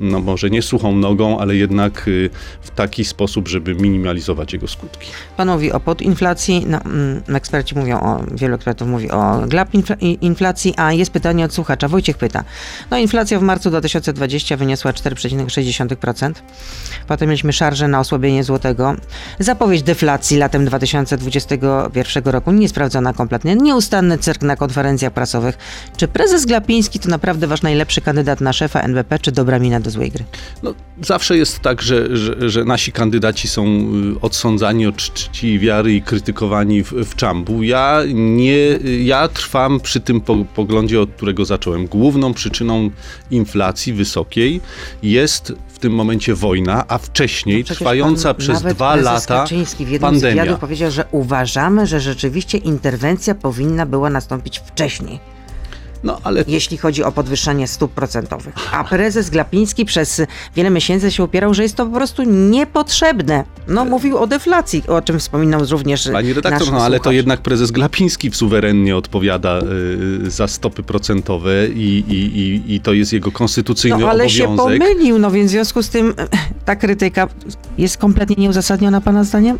[0.00, 2.30] no może nie suchą nogą, ale jednak y,
[2.62, 5.08] w taki sposób, żeby minimalizować jego skutki.
[5.36, 9.68] Pan mówi o podinflacji, no, mm, eksperci mówią o, wielu ekspertów mówi o glap
[10.20, 11.88] inflacji, a jest pytanie od słuchacza.
[11.88, 12.44] Wojciech pyta.
[12.90, 16.32] No inflacja w marcu 2020 wyniosła 4,6%.
[17.06, 18.94] Potem mieliśmy szarże na osłabienie złotego.
[19.38, 23.56] Zapowiedź deflacji latem 2021 roku niesprawdzona kompletnie.
[23.56, 25.58] Nieustanny cyrk na konferencjach prasowych.
[25.96, 29.90] Czy prezes Glapiński to naprawdę wasz najlepszy kandydat na szefa NBP, czy dobra mina do
[29.92, 30.24] złej gry?
[30.62, 35.94] No, zawsze jest tak, że, że, że nasi kandydaci są y, odsądzani od czci wiary
[35.94, 37.62] i krytykowani w, w czambu.
[37.62, 38.56] Ja nie,
[39.04, 41.86] ja trwam przy tym po, poglądzie, od którego zacząłem.
[41.86, 42.90] Główną przyczyną
[43.30, 44.60] inflacji wysokiej
[45.02, 49.98] jest w tym momencie wojna, a wcześniej No trwająca pan- przez dwa lata w jednym
[49.98, 50.42] z pandemia.
[50.42, 55.20] wywiadów powiedział, że uważamy, że rzeczywiście interwencja powinna była nastąpić wcześniej,
[56.04, 58.54] No ale jeśli chodzi o podwyższenie stóp procentowych.
[58.72, 60.22] A prezes Glapiński przez
[60.56, 63.44] wiele miesięcy się upierał, że jest to po prostu niepotrzebne.
[63.68, 67.14] No mówił o deflacji, o czym wspominał również Pani redaktor, no ale to słuchacz.
[67.16, 69.60] jednak prezes Glapiński suwerennie odpowiada
[70.26, 74.44] y, za stopy procentowe i, i, i, i to jest jego konstytucyjny No ale się
[74.48, 74.78] obowiązek.
[74.82, 76.14] pomylił, no więc w związku z tym
[76.64, 77.28] ta krytyka
[77.78, 79.58] jest kompletnie nieuzasadniona pana zdaniem?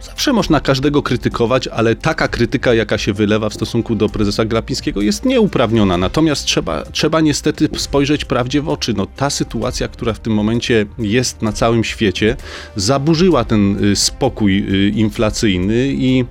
[0.00, 5.02] Zawsze można każdego krytykować, ale taka krytyka, jaka się wylewa w stosunku do prezesa Glapińskiego,
[5.02, 5.98] jest nieuprawniona.
[5.98, 8.94] Natomiast trzeba, trzeba niestety spojrzeć prawdzie w oczy.
[8.94, 12.36] No, ta sytuacja, która w tym momencie jest na całym świecie,
[12.76, 16.24] zaburzyła ten y, spokój y, inflacyjny i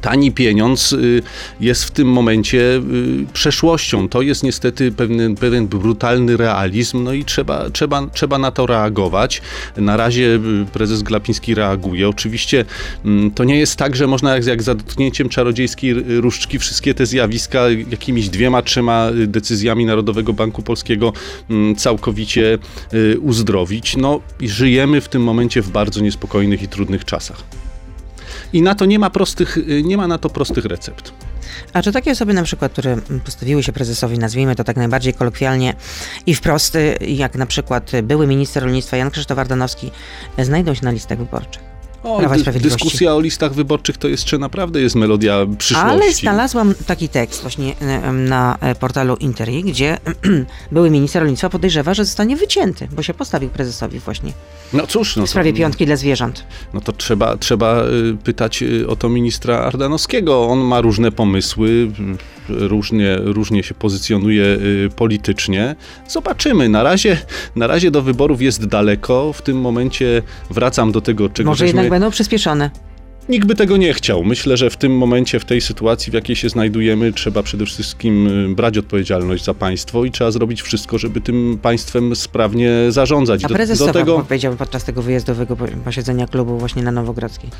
[0.00, 1.22] tani pieniądz y,
[1.60, 2.82] jest w tym momencie y,
[3.32, 4.08] przeszłością.
[4.08, 9.42] To jest niestety pewien, pewien brutalny realizm, no i trzeba, trzeba, trzeba na to reagować.
[9.76, 12.08] Na razie y, prezes Glapiński reaguje.
[12.08, 12.64] Oczywiście
[13.04, 17.06] mm, to nie jest tak, że można jak, jak za dotknięciem czarodziejskiej różdżki wszystkie te
[17.06, 21.12] zjawiska jakimiś dwiema, trzema decyzjami Narodowego Banku Polskiego
[21.50, 22.58] mm, całkowicie
[23.20, 23.96] uzdrowić.
[23.96, 27.69] No żyjemy w tym momencie w bardzo niespokojnych i trudnych czasach.
[28.52, 31.12] I na to nie ma prostych, y, nie ma na to prostych recept.
[31.72, 35.74] A czy takie osoby na przykład, które postawiły się prezesowi, nazwijmy to tak najbardziej kolokwialnie
[36.26, 39.90] i wprost, y, jak na przykład były minister rolnictwa Jan Krzysztof Ardanowski,
[40.38, 41.69] znajdą się na listach wyborczych?
[42.02, 42.20] O,
[42.52, 45.90] dy- dyskusja o listach wyborczych to jeszcze naprawdę jest melodia przyszłości.
[45.90, 49.98] Ale znalazłam taki tekst właśnie e, na e, portalu Interi, gdzie
[50.72, 54.32] były minister rolnictwa podejrzewa, że zostanie wycięty, bo się postawił prezesowi właśnie
[54.72, 56.44] No cóż, no w sprawie to, piątki dla zwierząt.
[56.74, 60.46] no to trzeba, trzeba y, pytać o to ministra Ardanowskiego.
[60.46, 61.90] On ma różne pomysły,
[62.48, 64.58] różnie, różnie się pozycjonuje
[64.96, 65.76] politycznie.
[66.08, 66.68] Zobaczymy.
[66.68, 67.18] Na razie,
[67.56, 69.32] na razie do wyborów jest daleko.
[69.32, 71.89] W tym momencie wracam do tego, czego Może żeśmy...
[71.90, 72.70] będą przyspieszone.
[73.28, 74.24] Nikt by tego nie chciał.
[74.24, 78.26] Myślę, że w tym momencie, w tej sytuacji, w jakiej się znajdujemy, trzeba przede wszystkim
[78.50, 83.44] y, brać odpowiedzialność za państwo i trzeba zrobić wszystko, żeby tym państwem sprawnie zarządzać.
[83.44, 86.92] A Do- prezes do co tego powiedział podczas tego wyjazdowego po- posiedzenia klubu właśnie na
[86.92, 87.50] Nowogrodzkiej?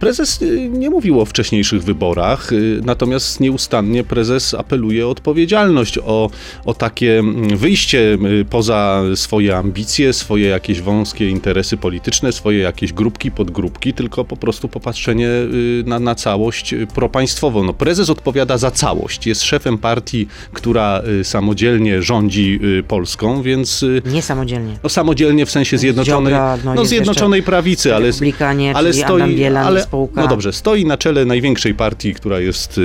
[0.00, 6.30] prezes y, nie mówił o wcześniejszych wyborach, y, natomiast nieustannie prezes apeluje o odpowiedzialność, o,
[6.64, 8.18] o takie mm, wyjście
[8.50, 14.68] poza swoje ambicje, swoje jakieś wąskie interesy polityczne, swoje jakieś grupki, podgrupki, tylko po prostu
[14.68, 17.64] popatrzenie y, na, na całość y, propaństwową.
[17.64, 19.26] No, prezes odpowiada za całość.
[19.26, 24.76] Jest szefem partii, która y, samodzielnie rządzi Polską, więc y, Niesamodzielnie.
[24.82, 29.34] no, samodzielnie w sensie zjednoczonej, Ziobra, no no, zjednoczonej prawicy, ale, Republikanie, ale Adam stoi,
[29.36, 30.22] Bielan, ale, spółka.
[30.22, 32.80] no dobrze, stoi na czele największej partii, która jest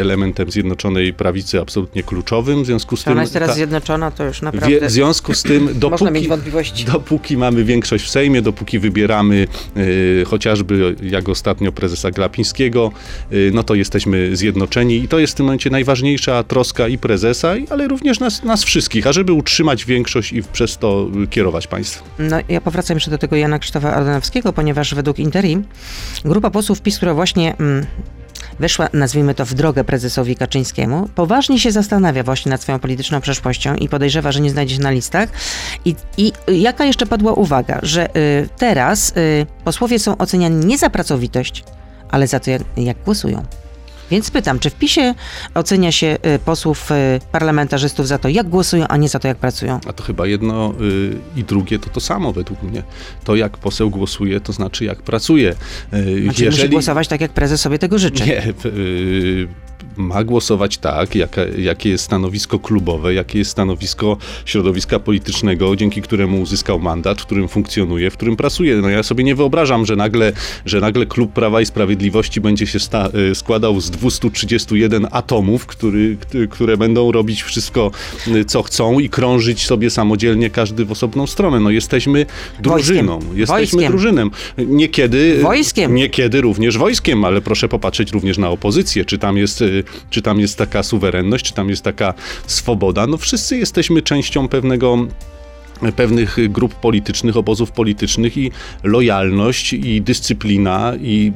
[0.00, 3.12] elementem Zjednoczonej Prawicy absolutnie kluczowym, w związku z tym...
[3.12, 6.12] ona jest teraz ta- zjednoczona, to już wie, naprawdę w związku z tym, można dopóki,
[6.12, 6.84] mieć wątpliwości.
[6.84, 9.46] dopóki mamy większość w Sejmie, dopóki wybieramy
[10.26, 12.92] chociażby jak ostatnio prezesa Glapińskiego,
[13.32, 17.54] y, no to jesteśmy zjednoczeni i to jest w tym momencie najważniejsza troska i prezesa,
[17.70, 22.08] ale również nas, nas wszystkich, ażeby utrzymać większość i przez to kierować państwem.
[22.18, 25.58] No, ja powracam jeszcze do tego Jana Krzysztofa Ardanowskiego, ponieważ według Interi
[26.24, 27.86] grupa posłów PiS, która właśnie mm,
[28.60, 33.74] weszła, nazwijmy to, w drogę prezesowi Kaczyńskiemu, poważnie się zastanawia właśnie nad swoją polityczną przeszłością
[33.74, 35.28] i podejrzewa, że nie znajdzie się na listach.
[35.84, 40.90] I, i jaka jeszcze padła uwaga, że y, teraz y, posłowie są oceniani nie za
[40.90, 41.64] pracowitość,
[42.10, 43.42] ale za to, jak, jak głosują.
[44.10, 45.14] Więc pytam, czy w PiSie
[45.54, 46.94] ocenia się y, posłów, y,
[47.32, 49.80] parlamentarzystów za to, jak głosują, a nie za to, jak pracują?
[49.86, 52.82] A to chyba jedno y, i drugie to to samo według mnie.
[53.24, 55.54] To jak poseł głosuje, to znaczy jak pracuje.
[56.22, 58.24] Znaczy musi głosować tak, jak prezes sobie tego życzy.
[58.26, 58.42] Nie,
[59.96, 66.40] ma głosować tak, jaka, jakie jest stanowisko klubowe, jakie jest stanowisko środowiska politycznego, dzięki któremu
[66.40, 68.76] uzyskał mandat, w którym funkcjonuje, w którym pracuje.
[68.76, 70.32] No ja sobie nie wyobrażam, że nagle,
[70.66, 72.78] że nagle klub Prawa i Sprawiedliwości będzie się
[73.30, 76.16] y, składał z 231 atomów, który,
[76.50, 77.90] które będą robić wszystko,
[78.28, 81.60] y, co chcą i krążyć sobie samodzielnie każdy w osobną stronę.
[81.60, 82.26] No jesteśmy
[82.60, 83.20] drużyną.
[83.34, 83.92] Jesteśmy Wojskiem.
[83.92, 84.30] drużynem.
[84.58, 85.38] Niekiedy...
[85.42, 85.94] Wojskiem.
[85.94, 90.40] Niekiedy również wojskiem, ale proszę popatrzeć również na opozycję, czy tam jest, y, czy tam
[90.40, 92.14] jest taka suwerenność, czy tam jest taka
[92.46, 93.06] swoboda.
[93.06, 94.98] No wszyscy jesteśmy częścią pewnego
[95.96, 98.50] pewnych grup politycznych, obozów politycznych i
[98.82, 101.32] lojalność i dyscyplina i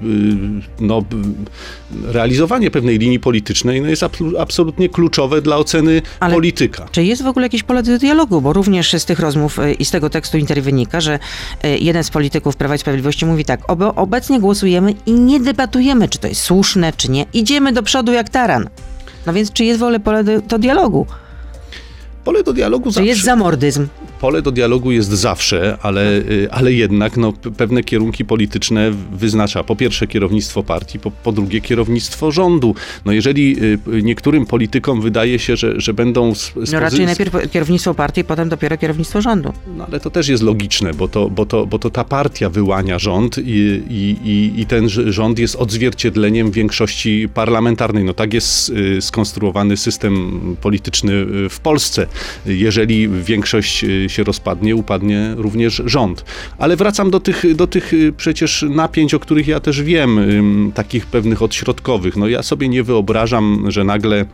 [0.80, 1.16] y, no, b-
[2.04, 4.02] realizowanie pewnej linii politycznej no, jest
[4.38, 6.88] absolutnie kluczowe dla oceny Ale- polityka.
[6.92, 8.40] Czy jest w ogóle jakieś pole do dialogu?
[8.40, 11.18] Bo również z tych rozmów e, i z tego tekstu Interi wynika, że
[11.80, 13.60] jeden z polityków Prawa i Sprawiedliwości mówi tak,
[13.96, 17.26] obecnie głosujemy i nie debatujemy, czy to jest słuszne, czy nie.
[17.32, 18.68] Idziemy do przodu jak taran.
[19.26, 21.06] No więc czy jest w ogóle pole do, do dialogu?
[22.24, 23.08] Pole do dialogu zawsze.
[23.08, 23.86] jest zamordyzm?
[24.20, 29.76] Pole do dialogu jest zawsze, ale, y, ale jednak no, pewne kierunki polityczne wyznacza po
[29.76, 32.74] pierwsze kierownictwo partii, po, po drugie kierownictwo rządu.
[33.04, 36.34] No jeżeli y, niektórym politykom wydaje się, że, że będą...
[36.34, 39.52] Z, z No raczej najpierw kierownictwo partii, potem dopiero kierownictwo rządu.
[39.76, 42.98] No ale to też jest logiczne, bo to, bo to, bo to ta partia wyłania
[42.98, 48.04] rząd i, i, i, i ten rząd jest odzwierciedleniem większości parlamentarnej.
[48.04, 51.12] No tak jest y, skonstruowany system polityczny
[51.50, 52.06] w Polsce.
[52.46, 56.24] Jeżeli większość y, się rozpadnie, upadnie również rząd.
[56.58, 60.20] Ale wracam do tych, do tych y, przecież napięć, o których ja też wiem,
[60.74, 62.16] takich pewnych odśrodkowych.
[62.16, 64.24] No ja sobie nie wyobrażam, że nagle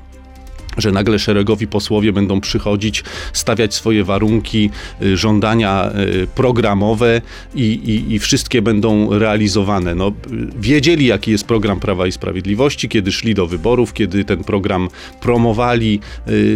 [0.76, 4.70] że nagle szeregowi posłowie będą przychodzić, stawiać swoje warunki,
[5.02, 5.90] y, żądania
[6.22, 7.20] y, programowe
[7.54, 9.94] i, i, i wszystkie będą realizowane.
[9.94, 10.12] No, y,
[10.60, 14.88] wiedzieli, jaki jest program Prawa i Sprawiedliwości, kiedy szli do wyborów, kiedy ten program
[15.20, 16.00] promowali.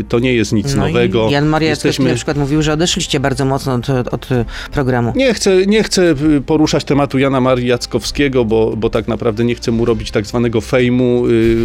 [0.09, 1.31] To nie jest nic No nowego.
[1.31, 2.09] Jan Maria Jesteśmy...
[2.09, 4.29] Na przykład mówił, że odeszliście bardzo mocno od, od
[4.73, 5.13] programu.
[5.17, 6.15] Nie chcę, nie chcę
[6.47, 10.61] poruszać tematu Jana Marii Jackowskiego, bo, bo tak naprawdę nie chcę mu robić tak zwanego
[10.61, 11.25] fejmu.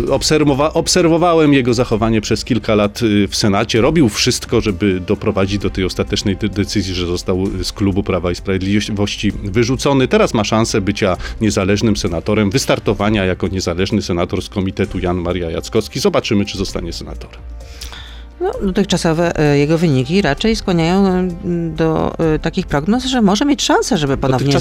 [0.09, 3.81] Obserwowa obserwowałem jego zachowanie przez kilka lat y, w Senacie.
[3.81, 8.35] Robił wszystko, żeby doprowadzić do tej ostatecznej de- decyzji, że został z klubu Prawa i
[8.35, 10.07] Sprawiedliwości wyrzucony.
[10.07, 15.99] Teraz ma szansę bycia niezależnym senatorem, wystartowania jako niezależny senator z komitetu Jan Maria Jackowski.
[15.99, 17.54] Zobaczymy, czy zostanie senatorem.
[18.45, 21.27] No, dotychczasowe e, jego wyniki raczej skłaniają e,
[21.75, 24.53] do e, takich prognoz, że może mieć szansę, żeby ponownie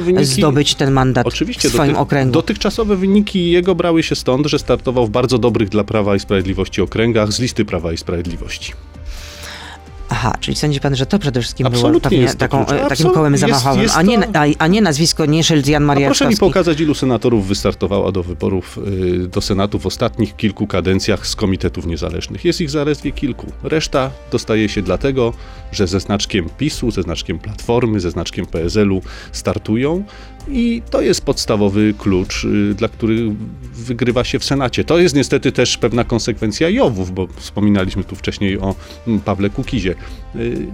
[0.00, 2.32] wyniki- zdobyć ten mandat Oczywiście w swoim doty- okręgu.
[2.32, 6.80] dotychczasowe wyniki jego brały się stąd, że startował w bardzo dobrych dla Prawa i Sprawiedliwości
[6.82, 8.72] okręgach z listy Prawa i Sprawiedliwości.
[10.20, 12.70] Aha, czyli sądzi pan, że to przede wszystkim było pewnie jest to taką, klucz.
[12.70, 15.44] e, takim Absolut- kołem jest- zamachowym, jest a, nie, to- a, a nie nazwisko, nie
[15.44, 18.78] szyld Jan Maria proszę mi pokazać, ilu senatorów wystartowało do wyborów
[19.24, 22.44] y, do Senatu w ostatnich kilku kadencjach z komitetów niezależnych.
[22.44, 23.46] Jest ich zaledwie kilku.
[23.62, 25.32] Reszta dostaje się dlatego,
[25.72, 29.02] że ze znaczkiem PiSu, ze znaczkiem Platformy, ze znaczkiem PSL-u
[29.32, 30.04] startują
[30.48, 33.34] i to jest podstawowy klucz, y, dla który
[33.74, 34.84] wygrywa się w Senacie.
[34.84, 38.74] To jest niestety też pewna konsekwencja Jowów, bo wspominaliśmy tu wcześniej o
[39.06, 39.94] mm, Pawle Kukizie.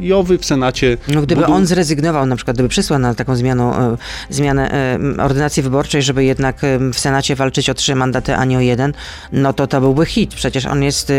[0.01, 0.97] Jowy w Senacie...
[1.09, 3.97] No, gdyby budu- on zrezygnował, na przykład gdyby przysłał na taką zmianą, e,
[4.31, 4.71] zmianę
[5.19, 8.61] e, ordynacji wyborczej, żeby jednak e, w Senacie walczyć o trzy mandaty, a nie o
[8.61, 8.93] jeden,
[9.33, 10.35] no to to byłby hit.
[10.35, 11.15] Przecież on jest e,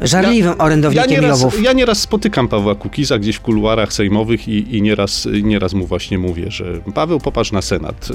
[0.00, 1.62] żarliwym orędownikiem ja nieraz, Jowów.
[1.62, 6.18] ja nieraz spotykam Pawła Kukiza gdzieś w kuluarach sejmowych i, i nieraz, nieraz mu właśnie
[6.18, 6.64] mówię, że
[6.94, 8.08] Paweł, popatrz na Senat.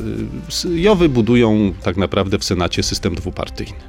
[0.75, 3.79] Jowy budują tak naprawdę w Senacie system dwupartyjny.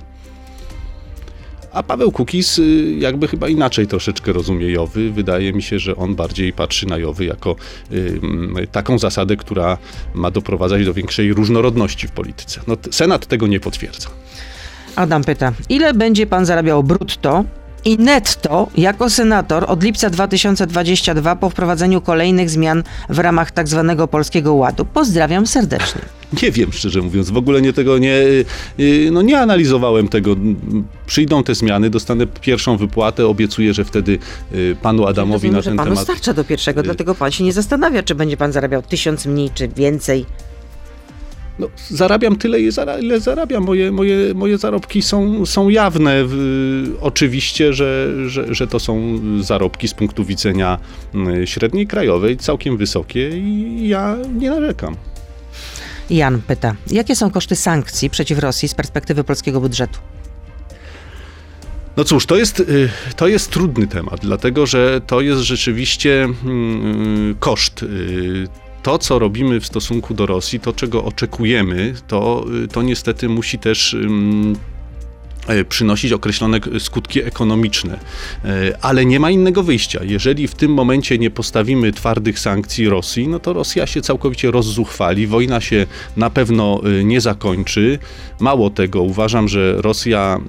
[1.73, 5.11] A Paweł Kukiz y, jakby chyba inaczej troszeczkę rozumie Jowy.
[5.11, 7.57] Wydaje mi się, że on bardziej patrzy na Jowy jako
[7.93, 8.21] y,
[8.73, 9.79] taką zasadę, która
[10.15, 12.61] ma doprowadzać do większej różnorodności w polityce.
[12.67, 14.09] No, Senat tego nie potwierdza.
[14.97, 17.45] Adam pyta, ile będzie pan zarabiał brutto
[17.85, 24.09] i netto jako senator od lipca 2022 po wprowadzeniu kolejnych zmian w ramach tak zwanego
[24.09, 24.85] Polskiego Ładu?
[24.85, 26.01] Pozdrawiam serdecznie.
[26.43, 28.15] Nie wiem, szczerze mówiąc, w ogóle nie tego nie,
[28.81, 30.37] y, no nie analizowałem tego.
[31.07, 34.19] Przyjdą te zmiany, dostanę pierwszą wypłatę, obiecuję, że wtedy
[34.55, 36.05] y, panu Adamowi Rozumiem, na że ten panu temat...
[36.05, 39.69] starcza do pierwszego, dlatego pan się nie zastanawia, czy będzie pan zarabiał tysiąc mniej, czy
[39.69, 40.27] więcej.
[41.59, 43.65] No, zarabiam tyle, ile zara- ile zarabiam.
[43.65, 46.25] Moje, moje, moje zarobki są, są jawne.
[47.01, 50.79] Oczywiście, że, że, że to są zarobki z punktu widzenia
[51.43, 54.97] y, średniej krajowej, całkiem wysokie i ja nie narzekam.
[56.11, 59.99] Jan pyta, jakie są koszty sankcji przeciw Rosji z perspektywy polskiego budżetu?
[61.97, 67.35] No cóż, to jest, y, to jest trudny temat, dlatego że to jest rzeczywiście mm,
[67.41, 67.85] koszt.
[68.83, 73.59] To, co robimy w stosunku do Rosji, to, czego oczekujemy, to, y, to niestety musi
[73.59, 73.97] też.
[75.69, 77.99] Przynosić określone skutki ekonomiczne.
[78.45, 80.01] E, Ale nie ma innego wyjścia.
[80.05, 85.27] Jeżeli w tym momencie nie postawimy twardych sankcji Rosji, no to Rosja się całkowicie rozzuchwali,
[85.27, 87.99] wojna się na pewno y, nie zakończy.
[88.41, 90.41] Mało tego, uważam, że Rosja,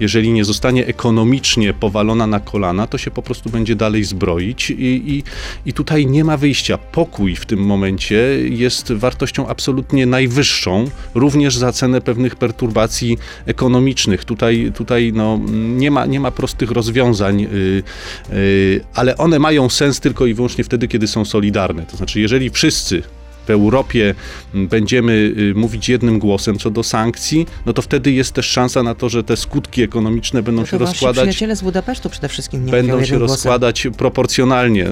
[0.00, 4.74] jeżeli nie zostanie ekonomicznie powalona na kolana, to się po prostu będzie dalej zbroić i,
[5.14, 5.22] i,
[5.66, 6.78] i tutaj nie ma wyjścia.
[6.78, 8.16] Pokój w tym momencie
[8.48, 13.93] jest wartością absolutnie najwyższą, również za cenę pewnych perturbacji ekonomicznych.
[14.24, 17.82] Tutaj, tutaj no, nie, ma, nie ma prostych rozwiązań, y,
[18.32, 21.86] y, ale one mają sens tylko i wyłącznie wtedy, kiedy są solidarne.
[21.86, 23.02] To znaczy, jeżeli wszyscy
[23.46, 24.14] w Europie
[24.54, 28.94] będziemy y, mówić jednym głosem co do sankcji, no to wtedy jest też szansa na
[28.94, 32.92] to, że te skutki ekonomiczne będą się rozkładać, przyjaciele z Budapesztu przede wszystkim nie będą
[32.92, 33.34] się jednym głosem.
[33.34, 34.88] rozkładać proporcjonalnie.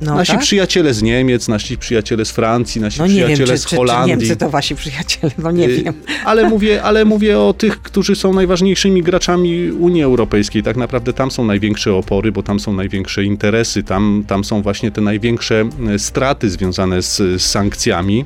[0.00, 0.40] No, nasi tak?
[0.40, 3.70] przyjaciele z Niemiec, nasi przyjaciele z Francji, nasi No nie wiem, przyjaciele czy, z czy,
[3.70, 4.16] czy Holandii.
[4.16, 5.94] Niemcy to wasi przyjaciele, no nie Y, wiem.
[6.24, 10.62] Ale mówię, ale mówię o tych, którzy są najważniejszymi graczami Unii Europejskiej.
[10.62, 14.90] Tak naprawdę tam są największe opory, bo tam są największe interesy, tam, tam są właśnie
[14.90, 18.24] te największe e, straty związane z, z sankcjami.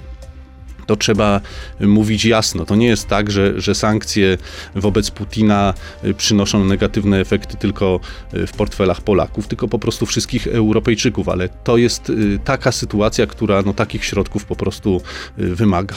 [0.87, 1.41] To trzeba
[1.81, 2.65] mówić jasno.
[2.65, 4.39] To nie jest tak, że, że sankcje
[4.75, 8.01] wobec Putina y, przynoszą negatywne efekty tylko
[8.35, 13.27] y, w portfelach Polaków, tylko po prostu wszystkich Europejczyków, ale to jest y, taka sytuacja,
[13.27, 15.01] która no, takich środków po prostu
[15.37, 15.95] wymaga.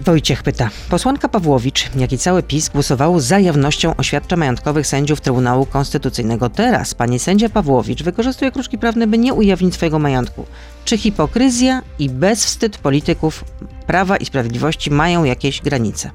[0.00, 0.70] Wojciech pyta.
[0.88, 6.50] Posłanka Pawłowicz, jak i cały PiS głosowało za jawnością oświadczeń majątkowych sędziów Trybunału Konstytucyjnego.
[6.50, 10.46] Teraz pani sędzia Pawłowicz wykorzystuje kruczki prawne, by nie ujawnić swojego majątku.
[10.84, 13.44] Czy hipokryzja i bezwstyd polityków
[13.86, 16.10] Prawa i Sprawiedliwości mają jakieś granice?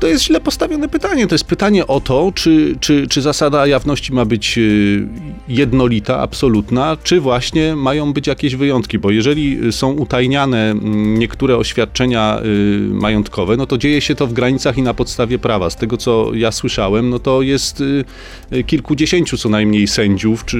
[0.00, 1.26] To jest źle postawione pytanie.
[1.26, 5.06] To jest pytanie o to, czy, czy, czy zasada jawności ma być y,
[5.48, 8.98] jednolita, absolutna, czy właśnie mają być jakieś wyjątki.
[8.98, 14.32] Bo jeżeli są utajniane mm, niektóre oświadczenia y, majątkowe, no to dzieje się to w
[14.32, 15.70] granicach i na podstawie prawa.
[15.70, 20.58] Z tego, co ja słyszałem, no to jest y, kilkudziesięciu co najmniej sędziów, czy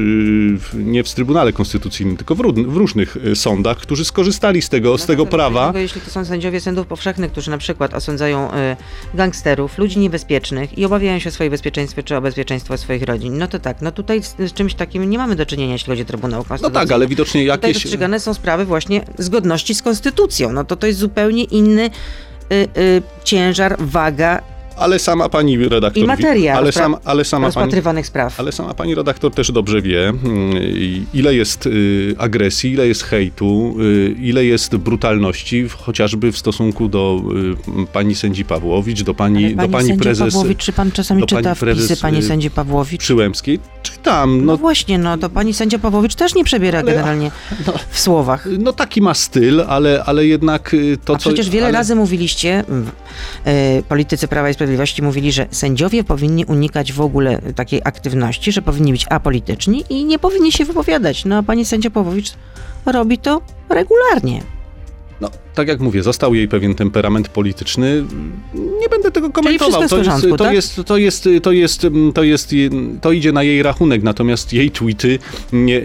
[0.74, 5.26] nie w Trybunale Konstytucyjnym, tylko w, w różnych sądach, którzy skorzystali z tego, z tego
[5.26, 5.72] prawa.
[5.76, 8.76] Jeśli to są sędziowie sądów powszechnych, którzy na przykład osądzają y,
[9.28, 13.48] gangsterów, ludzi niebezpiecznych i obawiają się o swoje bezpieczeństwo czy o bezpieczeństwo swoich rodzin, no
[13.48, 16.04] to tak, no tutaj z, z czymś takim nie mamy do czynienia, jeśli chodzi o
[16.04, 16.86] Trybunał No Konstytucyjny.
[16.86, 17.82] tak, ale widocznie Tutaj jakieś...
[17.82, 20.52] dostrzegane są sprawy właśnie zgodności z konstytucją.
[20.52, 21.82] No to to jest zupełnie inny
[22.52, 24.42] y, y, ciężar, waga
[24.78, 26.02] Ale sama pani redaktor...
[26.02, 28.40] I materia ale, sam, ale, sama pani, rozpatrywanych spraw.
[28.40, 30.24] ale sama pani redaktor też dobrze wie, mm,
[31.14, 37.22] ile jest y, agresji, ile jest hejtu, y, ile jest brutalności, chociażby w stosunku do
[37.82, 41.28] y, pani sędzi Pawłowicz, do pani, Ale do pani prezes Pawłowicz, czy pan czasami pani
[41.28, 43.00] czyta prezes, wpisy pani sędzi Pawłowicz?
[43.00, 43.60] Przyłębskiej.
[43.82, 47.30] Czytam, No, no, właśnie, no to pani sędzia Pawłowicz też nie przebiera Ale- generalnie
[47.66, 47.72] no.
[47.90, 48.48] w słowach.
[48.58, 51.28] no taki ma styl, ale, ale jednak to, A co...
[51.30, 51.78] przecież wiele ale...
[51.78, 52.64] razy mówiliście,
[53.44, 54.67] e, politycy Prawa i Sprawiedliwości
[55.02, 60.18] mówili, że sędziowie powinni unikać w ogóle takiej aktywności, że powinni być apolityczni i nie
[60.18, 61.24] powinni się wypowiadać.
[61.24, 62.34] No a pani sędzia Pawłowicz
[62.86, 64.42] robi to regularnie.
[65.20, 68.04] No, tak jak mówię, został jej pewien temperament polityczny.
[68.54, 69.82] Nie będę tego komentował.
[69.82, 70.54] wszystko jest w porządku, to, tak?
[70.54, 72.54] jest, to, jest, to, jest, to, jest,
[73.00, 75.18] to idzie na jej rachunek, natomiast jej tweety
[75.52, 75.82] nie,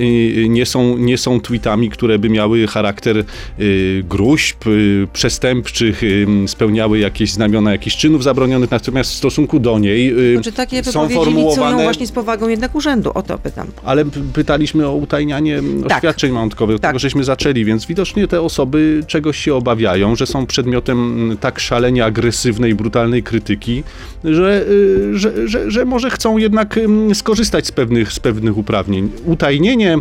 [0.49, 3.17] nie, są, nie są tweetami, które by miały charakter
[3.59, 9.79] y, gruźb y, przestępczych, y, spełniały jakieś znamiona jakichś czynów zabronionych, natomiast w stosunku do
[9.79, 11.83] niej y, Znaczy takie są formułowane...
[11.83, 13.11] właśnie z powagą jednak urzędu.
[13.13, 13.67] O to pytam.
[13.83, 15.97] Ale pytaliśmy o utajnianie Tak.
[15.97, 16.91] oświadczeń majątkowych, Tak.
[16.91, 19.62] tego żeśmy zaczęli, więc widocznie te osoby czegoś się obawiają,
[20.15, 23.83] że są przedmiotem mm, tak szalenie agresywnej, brutalnej krytyki,
[24.23, 29.11] że, y, że, że, że może chcą jednak ym, skorzystać z pewnych, z pewnych uprawnień.
[29.25, 29.97] Utajnienie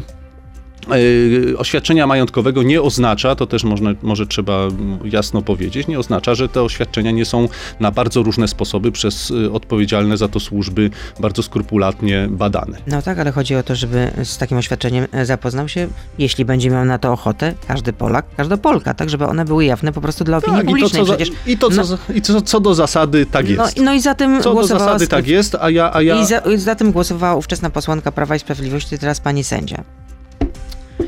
[1.58, 4.58] oświadczenia majątkowego nie oznacza, to też można, może trzeba
[5.04, 7.48] jasno powiedzieć, nie oznacza, że te oświadczenia nie są
[7.80, 10.90] na bardzo różne sposoby przez y, odpowiedzialne za to służby
[11.20, 12.78] bardzo skrupulatnie badane.
[12.86, 16.70] No tak, ale chodzi o to, żeby z takim oświadczeniem e, zapoznał się, jeśli będzie
[16.70, 20.24] miał na to ochotę, każdy Polak, każda Polka, tak, żeby one były jawne po prostu
[20.24, 21.06] dla opinii Tak, i to, publicznej.
[21.06, 23.76] co, Przecież i to, co, no- i co, co do zasady, tak No, jest.
[23.80, 25.90] no i za tym co do głosowała zasady, z- tak jest, a ja...
[25.94, 29.44] A ja I za, i za tym głosowała ówczesna posłanka Prawa i Sprawiedliwości, teraz pani
[29.44, 29.84] sędzia.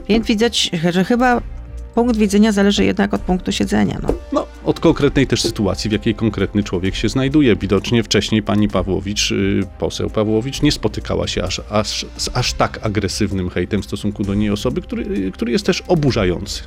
[0.09, 1.41] Więc widać, że chyba
[1.95, 3.99] punkt widzenia zależy jednak od punktu siedzenia.
[4.03, 4.09] No.
[4.33, 7.57] no, od konkretnej też sytuacji, w jakiej konkretny człowiek się znajduje.
[7.57, 12.79] Widocznie wcześniej pani Pawłowicz, y, poseł Pawłowicz, nie spotykała się aż, aż, z aż tak
[12.83, 16.63] agresywnym hejtem w stosunku do niej osoby, który, który jest też oburzający.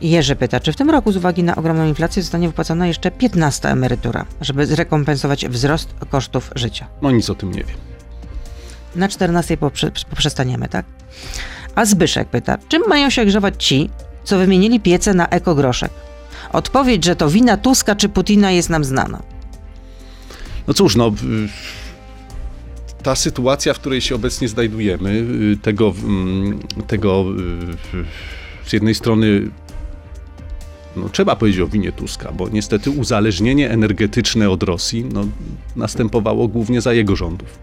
[0.00, 3.68] Jerzy pyta, czy w tym roku z uwagi na ogromną inflację zostanie wypłacona jeszcze 15
[3.68, 6.86] emerytura, żeby zrekompensować wzrost kosztów życia.
[7.02, 7.76] No nic o tym nie wiem.
[8.96, 10.84] Na 14 poprze, poprzestaniemy, tak?
[11.76, 13.90] A Zbyszek pyta, czym mają się grzewać ci,
[14.24, 15.90] co wymienili piece na ekogroszek?
[16.52, 19.22] Odpowiedź, że to wina Tuska czy Putina jest nam znana.
[20.66, 21.12] No cóż, no.
[23.02, 27.24] Ta sytuacja, w której się obecnie znajdujemy, y, tego, mm, tego
[27.94, 29.50] y, z jednej strony
[30.96, 35.24] no, trzeba powiedzieć o winie Tuska, bo niestety uzależnienie energetyczne od Rosji no,
[35.76, 37.58] następowało głównie za jego rządów.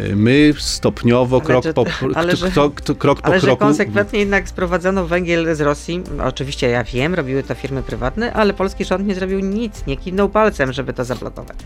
[0.00, 2.80] Y, My stopniowo, Ale krok że- po, ale że- krok
[3.20, 3.60] po Ale że kroku.
[3.64, 6.02] konsekwentnie jednak sprowadzono węgiel z Rosji.
[6.16, 9.96] No, Oczywiście ja wiem, robiły to firmy prywatne, ale polski rząd nie zrobił nic, nie
[9.96, 11.56] kiwnął palcem, żeby to zablokować.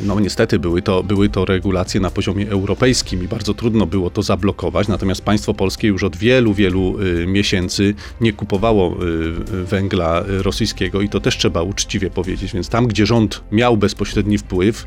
[0.00, 4.22] No niestety były to, były to regulacje na poziomie europejskim i bardzo trudno było to
[4.22, 11.00] zablokować, natomiast państwo polskie już od wielu, wielu y, miesięcy nie kupowało y, węgla rosyjskiego
[11.00, 14.86] i to też trzeba uczciwie powiedzieć, więc tam, gdzie rząd miał bezpośredni wpływ,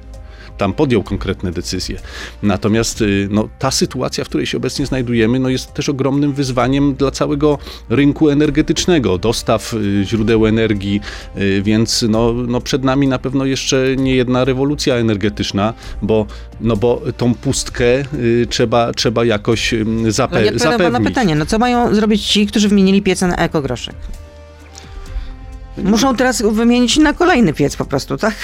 [0.58, 2.00] tam podjął konkretne decyzje.
[2.44, 6.96] Natomiast y, no, ta sytuacja, w której się obecnie znajdujemy, no, jest też ogromnym wyzwaniem
[6.96, 7.58] dla całego
[7.90, 11.02] rynku energetycznego, dostaw y, źródeł energii,
[11.38, 16.26] y, więc no, no, przed nami na pewno jeszcze nie jedna rewolucja energetyczna, bo,
[16.62, 17.86] no, bo tą pustkę
[18.50, 19.74] trzeba, trzeba jakoś
[20.08, 21.08] zape- ja odpowiadam na zapewnić.
[21.08, 23.96] pytanie, no co mają zrobić ci, którzy wymienili piece na ekogroszek?
[25.78, 28.36] Muszą teraz wymienić na kolejny piec po prostu, tak?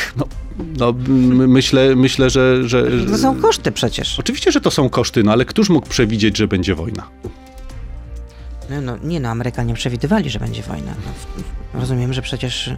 [0.78, 2.86] No, m- myślę, myślę, że, że...
[3.12, 4.20] To są koszty przecież.
[4.20, 7.08] Oczywiście, że to są koszty, no ale któż mógł przewidzieć, że będzie wojna?
[8.70, 10.94] No, no, nie no, Amerykanie przewidywali, że będzie wojna.
[11.06, 12.70] No, rozumiem, że przecież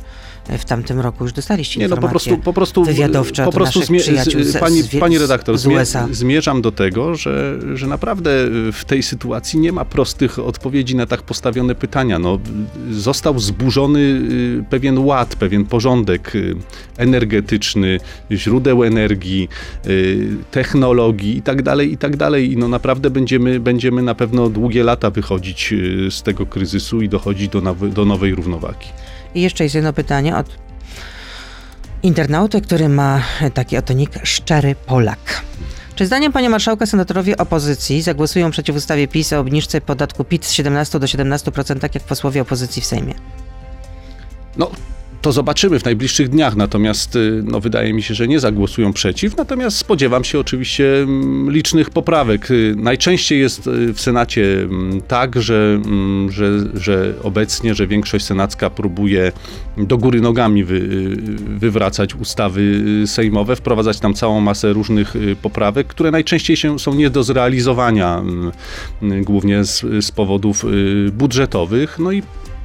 [0.58, 4.44] w tamtym roku już dostaliście Nie, no po prostu, po prostu, wywiadowcze po prostu przyjaciół
[4.44, 8.32] z, pani, z, pani z- redaktor, z zmie- zmierzam do tego, że, że naprawdę
[8.72, 12.20] w tej sytuacji nie ma prostych odpowiedzi na tak postawione pytania.
[12.20, 12.40] No,
[12.92, 16.56] został zburzony y, pewien ład, pewien porządek y,
[16.98, 18.00] energetyczny,
[18.32, 19.50] źródeł energii,
[19.88, 22.52] y, technologii i tak dalej, i tak dalej.
[22.52, 27.10] I no naprawdę będziemy, będziemy na pewno długie lata wychodzić y, z tego kryzysu i
[27.10, 28.88] dochodzić do, do nowej równowagi.
[29.36, 30.48] I jeszcze jest jedno pytanie od
[32.04, 33.22] internauty, który ma
[33.54, 35.42] taki oto nick Szczery Polak.
[35.96, 40.52] Czy zdaniem panie marszałka senatorowie opozycji zagłosują przeciw ustawie PiS o obniżce podatku PIT z
[40.52, 43.14] 17 do 17%, tak jak posłowie opozycji w Sejmie?
[44.58, 44.72] No,
[45.22, 49.38] to zobaczymy w najbliższych dniach, natomiast y, no, wydaje mi się, że nie zagłosują przeciw,
[49.38, 52.52] natomiast spodziewam się oczywiście mm, licznych poprawek.
[52.52, 58.26] Y, Najczęściej jest y, w Senacie mm, tak, że, mm, że, że obecnie, że większość
[58.26, 59.32] senacka próbuje
[59.78, 60.80] do góry nogami wy,
[61.60, 67.24] wywracać ustawy sejmowe, wprowadzać tam całą masę różnych poprawek, które najczęściej się, są nie do
[67.24, 68.24] zrealizowania,
[69.02, 70.66] głównie z, z powodów
[71.12, 72.00] budżetowych.
[72.00, 72.24] No i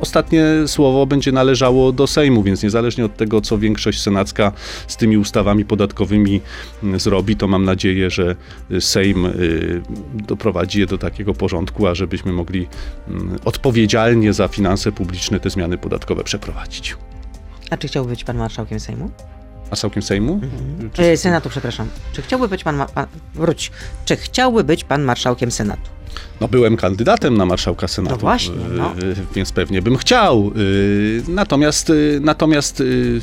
[0.08, 4.52] Ostatnie słowo będzie należało do Sejmu, więc niezależnie od tego, co większość senacka
[4.86, 6.40] z tymi ustawami podatkowymi
[6.82, 8.36] mm, zrobi, to mam nadzieję, że
[8.70, 9.82] y, Sejm y,
[10.14, 12.66] doprowadzi je do takiego porządku, a żebyśmy mogli
[13.08, 16.96] mm, odpowiedzialnie za finanse publiczne te zmiany podatkowe przeprowadzić.
[17.70, 19.10] A czy chciałby być pan marszałkiem Sejmu?
[19.70, 20.40] Marszałkiem Sejmu?
[20.92, 21.88] Czy- E, Senatu, przepraszam.
[22.12, 23.06] Czy chciałby być pan, ma- pan...
[23.34, 23.70] Wróć.
[24.04, 25.90] Czy chciałby być pan marszałkiem Senatu?
[26.40, 28.92] No byłem kandydatem na marszałka Senatu, No właśnie, no.
[29.02, 30.52] y, więc pewnie bym chciał.
[30.56, 33.20] y, Natomiast, y, natomiast y,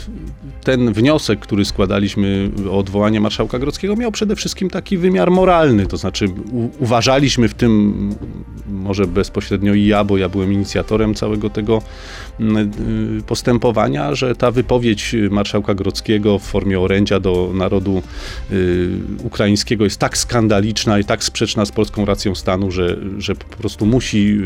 [0.64, 5.98] ten wniosek, który składaliśmy o odwołanie marszałka Grodzkiego miał przede wszystkim taki wymiar moralny, to
[5.98, 6.26] znaczy
[6.80, 7.94] uważaliśmy w tym,
[8.70, 11.82] może bezpośrednio i ja, bo ja byłem inicjatorem całego tego
[12.40, 18.02] y, postępowania, że ta wypowiedź marszałka Grodzkiego w formie orędzia do narodu
[18.52, 18.90] y,
[19.24, 22.81] ukraińskiego jest tak skandaliczna i tak sprzeczna z polską racją stanu, że,
[23.18, 24.38] że po prostu musi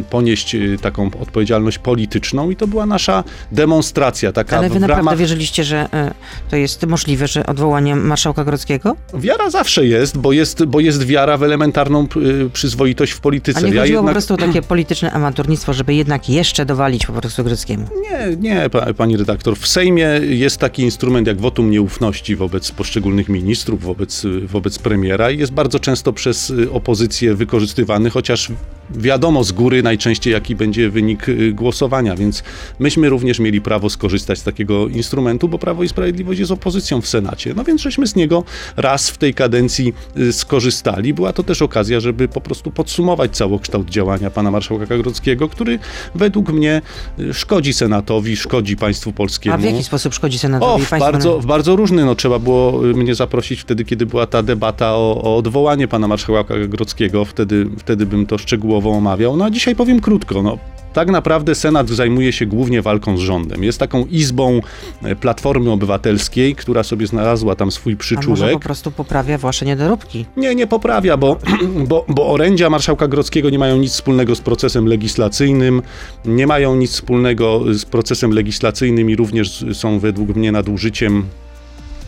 [0.00, 4.32] y, ponieść y, taką odpowiedzialność polityczną i to była nasza demonstracja.
[4.32, 5.16] Taka Ale wy naprawdę ramach...
[5.18, 6.14] wierzyliście, że e,
[6.50, 8.96] to jest możliwe, że odwołanie marszałka Grodzkiego?
[9.14, 12.06] Wiara zawsze jest, bo jest, bo jest wiara w elementarną
[12.46, 13.58] y, przyzwoitość w polityce.
[13.58, 17.06] A nie Ja chodziło po jednak- prostu o takie polityczne amatornictwo, żeby jednak jeszcze dowalić
[17.06, 17.86] po prostu Grodzkiemu?
[18.02, 19.56] Nie, nie, pa, pani redaktor.
[19.58, 25.38] W Sejmie jest taki instrument jak wotum nieufności wobec poszczególnych ministrów, wobec, wobec premiera i
[25.38, 28.48] jest bardzo często przez opozycję wykorzystywany, chociaż
[28.90, 32.42] wiadomo z góry najczęściej jaki będzie wynik y, głosowania, więc
[32.78, 37.08] myśmy również mieli prawo skorzystać z takiego instrumentu, bo Prawo i Sprawiedliwość jest opozycją w
[37.08, 37.54] Senacie.
[37.56, 38.44] No więc żeśmy z niego
[38.76, 41.14] raz w tej kadencji y, skorzystali.
[41.14, 45.78] Była to też okazja, żeby po prostu podsumować całokształt działania pana marszałka Grodzkiego, który
[46.14, 46.82] według mnie
[47.18, 49.54] y, szkodzi Senatowi, szkodzi państwu polskiemu.
[49.54, 50.84] A w jaki sposób szkodzi O, Senatowi?
[50.84, 52.04] w Państwu- bardzo, w bardzo różny.
[52.04, 56.54] No, trzeba było mnie zaprosić wtedy, kiedy była ta debata o, o odwołanie pana marszałka
[56.68, 57.24] Grodzkiego.
[57.24, 59.36] Wtedy, wtedy bym to szczegółowo omawiał.
[59.36, 60.42] No a dzisiaj powiem krótko.
[60.42, 60.58] No,
[60.94, 63.64] tak naprawdę Senat zajmuje się głównie walką z rządem.
[63.64, 64.60] Jest taką izbą
[65.02, 68.52] e, Platformy Obywatelskiej, która sobie znalazła tam swój A może przyczółek.
[68.52, 70.26] po prostu poprawia wasze niedoróbki?
[70.36, 71.36] Nie, nie poprawia, bo,
[71.88, 75.82] bo, bo orędzia marszałka Grodzkiego nie mają nic wspólnego z procesem legislacyjnym,
[76.24, 81.24] nie mają nic wspólnego z procesem legislacyjnym i również są według mnie nadużyciem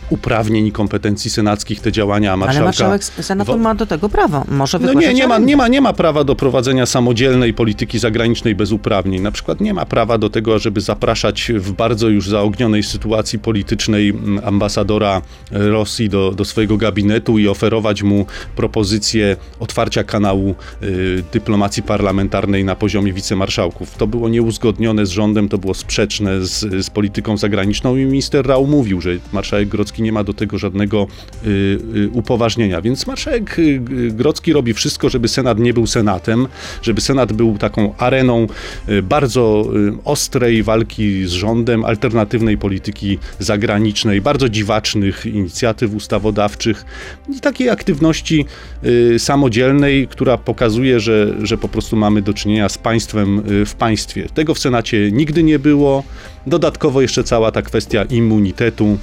[0.09, 2.57] uprawnień i kompetencji senackich te działania marszałka.
[2.57, 4.45] Ale marszałek Senatu ma do tego prawo.
[4.47, 8.55] Może no nie, nie ma, nie, ma, nie ma prawa do prowadzenia samodzielnej polityki zagranicznej
[8.55, 9.21] bez uprawnień.
[9.21, 14.09] Na przykład nie ma prawa do tego, żeby zapraszać w bardzo już zaognionej sytuacji politycznej
[14.09, 21.83] mm, ambasadora Rosji do, do swojego gabinetu i oferować mu propozycję otwarcia kanału y, dyplomacji
[21.83, 23.97] parlamentarnej na poziomie wicemarszałków.
[23.97, 28.67] To było nieuzgodnione z rządem, to było sprzeczne z, z polityką zagraniczną i minister Rał
[28.67, 31.07] mówił, że marszałek Grodzki nie ma do tego żadnego
[31.45, 31.49] y,
[31.95, 32.81] y, upoważnienia.
[32.81, 33.81] Więc marszałek y,
[34.11, 36.47] Grodzki robi wszystko, żeby Senat nie był Senatem,
[36.81, 38.47] żeby Senat był taką areną
[39.03, 39.71] bardzo
[40.05, 46.85] ostrej walki z rządem, alternatywnej polityki zagranicznej, bardzo dziwacznych inicjatyw ustawodawczych
[47.37, 48.45] i takiej aktywności
[49.17, 54.27] samodzielnej, która pokazuje, że, że po prostu mamy do czynienia z państwem w państwie.
[54.33, 56.03] Tego w Senacie nigdy nie było.
[56.47, 58.97] Dodatkowo jeszcze cała ta kwestia immunitetu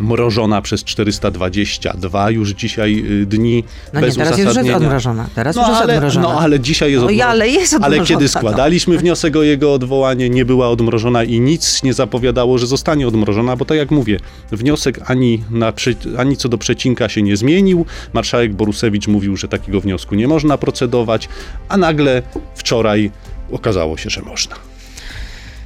[0.00, 4.76] mrożona przez 422 już dzisiaj y, dni No nie, bez teraz jest już uzasadnienia.
[4.76, 5.28] odmrożona.
[5.34, 6.28] Teraz No już jest ale, odmrożona.
[6.28, 7.30] no ale dzisiaj jest No odmrożona.
[7.30, 8.28] ale jest Ale odmrożona, kiedy no.
[8.40, 13.56] składaliśmy wniosek o jego odwołanie, nie była odmrożona i nic nie zapowiadało, że zostanie odmrożona,
[13.56, 14.20] bo tak jak mówię,
[14.52, 15.72] wniosek ani, na,
[16.18, 17.86] ani co do przecinka się nie zmienił.
[18.12, 21.28] Marszałek Borusewicz mówił, że takiego wniosku nie można procedować,
[21.68, 22.22] a nagle
[22.54, 23.10] wczoraj
[23.52, 24.54] okazało się, że można.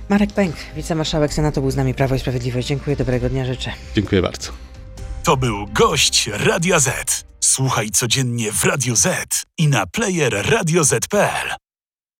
[0.08, 2.68] Marek Pęk, wicemarszałek Senatu był z nami Prawo i Sprawiedliwość.
[2.68, 3.72] Dziękuję, dobrego dnia życzę.
[3.94, 4.52] Dziękuję bardzo.
[5.24, 7.24] To był gość Radia Z.
[7.40, 11.63] Słuchaj codziennie w Radio Z i na player radioz.pl.